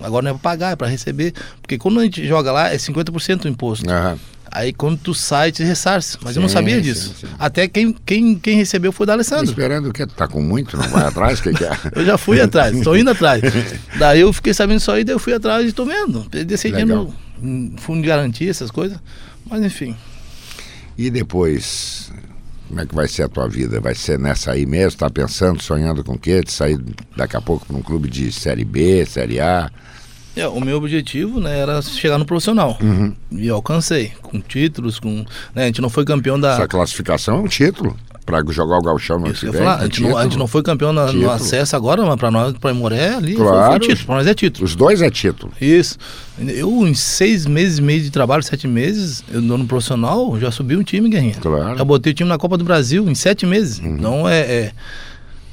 [0.02, 1.32] Agora não é pra pagar, é pra receber.
[1.60, 3.88] Porque quando a gente joga lá, é 50% o imposto.
[3.90, 4.18] Aham.
[4.50, 6.16] Aí quando tu sai, te ressarce.
[6.22, 7.14] Mas eu não Sim, sabia sim, disso.
[7.20, 7.26] sim.
[7.38, 9.44] Até quem, quem, quem recebeu foi o Tá D'Alessandro.
[9.44, 10.06] esperando o quê?
[10.06, 10.74] Tu tá com muito?
[10.74, 11.38] Não vai atrás?
[11.38, 11.70] O que, que é?
[11.94, 13.42] Eu já fui atrás, tô indo atrás.
[13.98, 16.24] Daí eu fiquei sabendo só aí, daí eu fui atrás e tô vendo.
[16.30, 17.12] Perdi esse Legal.
[17.42, 18.98] dinheiro fundo de garantia, essas coisas.
[19.50, 19.94] Mas enfim.
[20.96, 22.10] E depois,
[22.68, 23.80] como é que vai ser a tua vida?
[23.80, 24.98] Vai ser nessa aí mesmo?
[24.98, 26.42] Tá pensando, sonhando com o quê?
[26.42, 26.78] De sair
[27.16, 29.70] daqui a pouco para um clube de Série B, Série A?
[30.38, 32.78] É, o meu objetivo né, era chegar no profissional.
[32.80, 33.14] Uhum.
[33.32, 35.24] E eu alcancei, com títulos, com.
[35.54, 36.54] né, a gente não foi campeão da.
[36.54, 40.02] Essa classificação é um título para jogar o Gauchão no ia falar, a, é gente
[40.02, 43.14] não, a gente não foi campeão na- no acesso agora, mas pra nós, pra Imoré
[43.14, 43.70] ali, foi- Claro.
[43.70, 44.06] foi título.
[44.06, 44.64] Pra nós é título.
[44.66, 45.50] Os dois é título.
[45.58, 45.96] Isso.
[46.38, 50.76] Eu, em seis meses e meio de trabalho, sete meses, eu no profissional, já subi
[50.76, 51.36] um time, Guerrinha.
[51.40, 51.78] Claro.
[51.78, 53.78] Já botei o time na Copa do Brasil em sete meses.
[53.78, 53.96] Uhum.
[53.96, 54.40] Não é.
[54.40, 54.72] é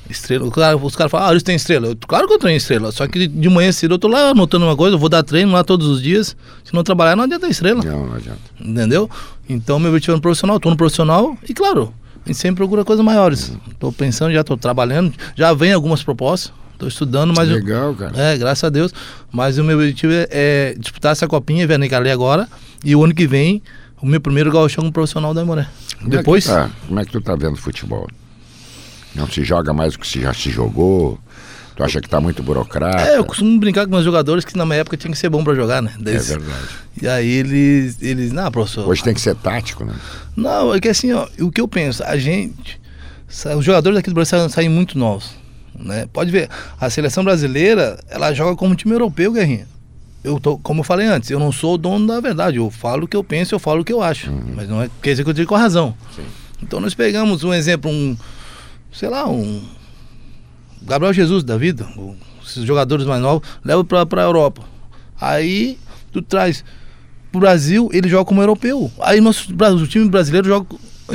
[0.10, 0.46] estrela.
[0.46, 1.88] Os caras falam, ah, eles têm estrela.
[1.88, 2.92] Eu, claro que eu tenho estrela.
[2.92, 5.52] Só que de manhã cedo eu tô lá anotando uma coisa, eu vou dar treino
[5.52, 6.36] lá todos os dias.
[6.64, 7.84] Se não trabalhar, não adianta estrela.
[7.84, 8.40] Não, não adianta.
[8.60, 9.10] Entendeu?
[9.48, 11.94] Então, meu objetivo é no profissional, tô no profissional e, claro,
[12.26, 13.56] a gente sempre procura coisas maiores.
[13.80, 17.48] Tô pensando, já tô trabalhando, já vem algumas propostas, tô estudando, mas.
[17.50, 18.18] eu- Legal, cara.
[18.18, 18.92] é, graças a Deus.
[19.32, 21.78] Mas o meu objetivo é, é disputar essa copinha, ver a
[22.12, 22.48] agora.
[22.84, 23.62] E o ano que vem,
[24.02, 25.70] o meu primeiro gauchão profissional da.
[26.00, 26.46] Como é Depois.
[26.46, 28.08] tu tá- como é que tu tá vendo futebol?
[29.16, 31.18] Não se joga mais do que se já se jogou?
[31.76, 33.02] Tu acha que tá muito burocrata?
[33.02, 35.44] É, eu costumo brincar com meus jogadores que na minha época tinha que ser bom
[35.44, 35.92] pra jogar, né?
[36.00, 36.68] É Desde- verdade.
[37.02, 38.88] E aí eles, eles, não, professor.
[38.88, 39.94] Hoje tem que ser tático, né?
[40.38, 42.80] Não, é que assim, ó, o que eu penso, a gente,
[43.58, 45.32] os jogadores daqui do Brasil saem, muito novos,
[45.78, 46.08] né?
[46.14, 46.50] Pode ver,
[46.80, 49.68] a seleção brasileira, ela joga como time europeu, Guerrinha.
[50.24, 53.04] Eu tô, como eu falei antes, eu não sou o dono da verdade, eu falo
[53.04, 55.24] o que eu penso, eu falo o que eu acho, mas não é quer dizer
[55.26, 55.94] que eu digo com a razão.
[56.64, 58.18] Então nós pegamos um exemplo, um,
[58.98, 59.62] sei lá, um
[60.82, 61.88] Gabriel Jesus da vida,
[62.46, 64.64] esses jogadores mais novos, leva pra, pra Europa.
[65.20, 65.78] Aí
[66.12, 66.64] tu traz
[67.32, 68.92] pro Brasil, ele joga como europeu.
[69.02, 70.68] Aí nosso, o time brasileiro joga.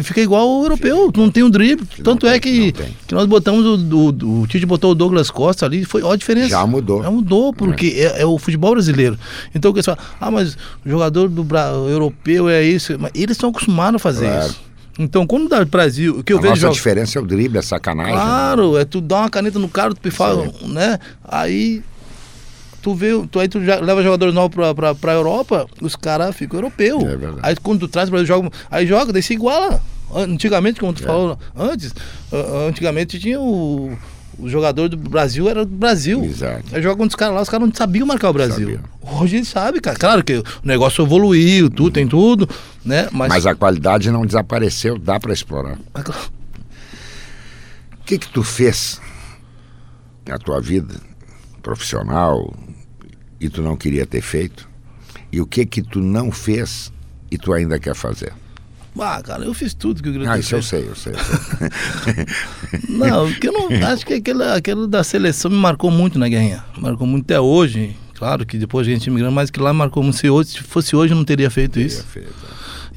[0.05, 1.85] Fica igual o europeu, não tem o drible.
[2.05, 5.67] Tanto tem, é que, que nós botamos o, o, o Tite botou o Douglas Costa
[5.67, 6.51] ali, foi ó a diferença.
[6.51, 7.03] Já mudou.
[7.03, 9.19] Já mudou, porque é, é o futebol brasileiro.
[9.53, 10.55] Então o você fala, ah, mas
[10.87, 12.97] o jogador do Bra- europeu é isso.
[13.01, 14.47] Mas eles estão acostumados a fazer Claro.
[14.51, 14.61] isso.
[14.99, 16.51] Então, quando dá Brasil, o que eu a vejo.
[16.51, 18.13] nossa jogo- diferença é o drible, é sacanagem.
[18.15, 18.21] né?
[18.21, 20.99] Claro, é tu dar uma caneta no cara, tu fala, né?
[21.25, 21.83] Aí
[22.83, 26.35] tu vê, tu, aí tu já leva jogadores novos pra, pra, pra Europa, os caras
[26.37, 27.01] ficam europeu.
[27.01, 27.39] É verdade.
[27.43, 29.81] aí quando tu traz o Brasil, joga, aí joga, daí se iguala.
[30.15, 31.07] Antigamente, como tu É.
[31.07, 31.95] falou antes,
[32.69, 33.97] antigamente tinha o,
[34.39, 36.25] o jogador do Brasil, era do Brasil.
[36.25, 36.65] Exato.
[36.73, 38.71] Aí joga contra os caras lá, os caras não sabiam marcar o Brasil.
[38.71, 39.21] Sabia.
[39.21, 39.97] Hoje eles sabem, cara.
[39.97, 42.49] Claro que o negócio evoluiu, tudo, tem tudo,
[42.85, 43.09] né?
[43.13, 45.79] Mas, Mas a qualidade não desapareceu, dá pra explorar.
[48.01, 49.01] O que que tu fez
[50.27, 50.95] na tua vida
[51.63, 52.55] profissional
[53.41, 54.69] e tu não queria ter feito?
[55.33, 56.93] E o que que tu não fez
[57.31, 58.33] e tu ainda quer fazer?
[58.99, 60.97] Ah, cara, eu fiz tudo que eu queria Ah, isso eu feito.
[60.97, 61.15] sei, eu sei.
[61.15, 61.19] eu
[62.15, 62.27] sei.
[62.99, 66.63] Não, porque eu não acho que aquele, aquele da seleção me marcou muito na guerrinha.
[66.77, 67.97] Marcou muito até hoje.
[68.15, 70.19] Claro que depois a gente imigrando, mas que lá marcou muito.
[70.19, 72.03] Se, hoje, se fosse hoje, eu não teria feito isso.
[72.05, 72.35] Perfeito.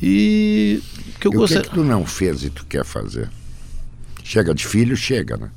[0.05, 0.81] E
[1.19, 1.61] que eu E o que gostei.
[1.61, 3.29] que tu não fez e tu quer fazer?
[4.23, 5.47] Chega de filho, chega, né?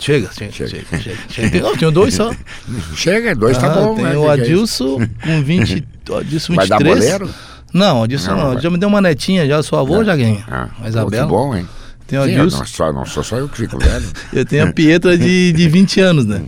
[0.00, 0.68] Chega, chega, Chega.
[0.70, 1.18] chega, chega.
[1.30, 1.50] chega.
[1.50, 2.34] Tem- Não, tenho dois só.
[2.96, 4.16] Chega, dois tá Ah, bom, tem né?
[4.16, 4.30] o é?
[4.32, 5.86] Adilson com 20.
[6.10, 6.56] O Adilson 23.
[6.56, 7.30] Vai dar boleiro?
[7.72, 8.52] Não, Adilson Não, não.
[8.54, 8.62] vai.
[8.62, 10.44] Já me deu uma netinha, já sou avô, já ganha.
[10.50, 11.24] Ah, a pô, Isabela.
[11.26, 11.68] que bom, hein?
[12.08, 12.58] Tem o Adilson.
[12.58, 14.04] não, só, não sou só eu que fico velho.
[14.32, 16.42] Eu tenho a Pietra de, de 20 anos, né?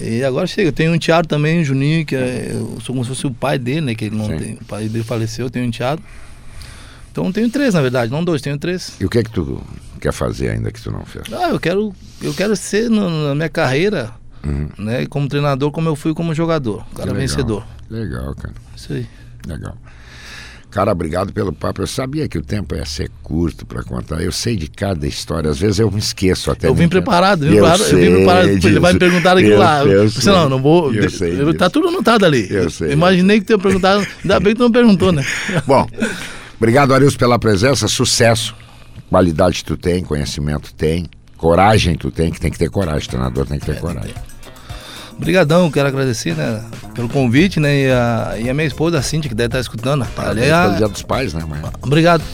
[0.00, 3.04] E agora chega, eu tenho um enteado também, o Juninho, que é, eu sou como
[3.04, 3.94] se fosse o pai dele, né?
[3.94, 4.38] Que ele não Sim.
[4.38, 4.52] tem.
[4.54, 6.00] O pai dele faleceu, eu tenho um enteado.
[7.12, 8.94] Então eu tenho três, na verdade, não dois, tenho três.
[8.98, 9.62] E o que é que tu
[10.00, 11.24] quer fazer ainda que tu não fez?
[11.32, 14.10] Ah, eu quero, eu quero ser no- na minha carreira,
[14.44, 14.68] Uhum.
[14.78, 15.04] né?
[15.06, 16.78] Como treinador, como eu fui como jogador.
[16.94, 17.20] Cara legal.
[17.20, 17.66] vencedor.
[17.90, 18.54] Legal, cara.
[18.74, 19.06] Isso aí.
[19.46, 19.76] Legal.
[20.70, 21.82] Cara, obrigado pelo papo.
[21.82, 24.22] Eu sabia que o tempo ia ser curto para contar.
[24.22, 25.50] Eu sei de cada história.
[25.50, 26.66] Às vezes eu me esqueço até.
[26.66, 28.48] Eu vim preparado, vim Eu preparado, eu vim preparado.
[28.48, 29.10] Ele vai me disso.
[29.10, 29.84] perguntar aquilo Eu- lá.
[29.84, 30.32] eu Você sei.
[30.32, 30.94] não, não vou.
[30.94, 31.70] Eu sei eu- tá disso.
[31.72, 32.46] tudo anotado ali.
[32.50, 32.92] Eu sei.
[32.92, 33.98] Imaginei que tu ia perguntar.
[34.22, 35.22] Ainda bem que tu não perguntou, né?
[35.66, 35.86] Bom,
[36.62, 37.88] obrigado, Arilson, pela presença.
[37.88, 38.54] Sucesso.
[39.10, 41.06] Qualidade tu tem, conhecimento tem.
[41.36, 43.08] Coragem tu tem, que tem que ter coragem.
[43.08, 44.14] Treinador tem que ter coragem.
[45.16, 49.28] Obrigadão, quero agradecer, né, pelo convite, né, e a, e a minha esposa, a Cintia,
[49.28, 50.06] que deve estar escutando.
[50.16, 51.60] Ali é a- pelo Dia dos Pais, né, mãe?
[51.82, 52.24] Obrigado,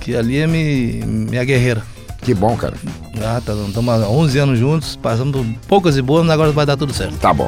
[0.00, 1.82] que ali é mi, minha guerreira.
[2.22, 2.74] Que bom, cara.
[3.14, 6.76] Já estamos há 11 anos juntos, passamos por poucas e boas, mas agora vai dar
[6.76, 7.14] tudo certo.
[7.18, 7.46] Tá bom.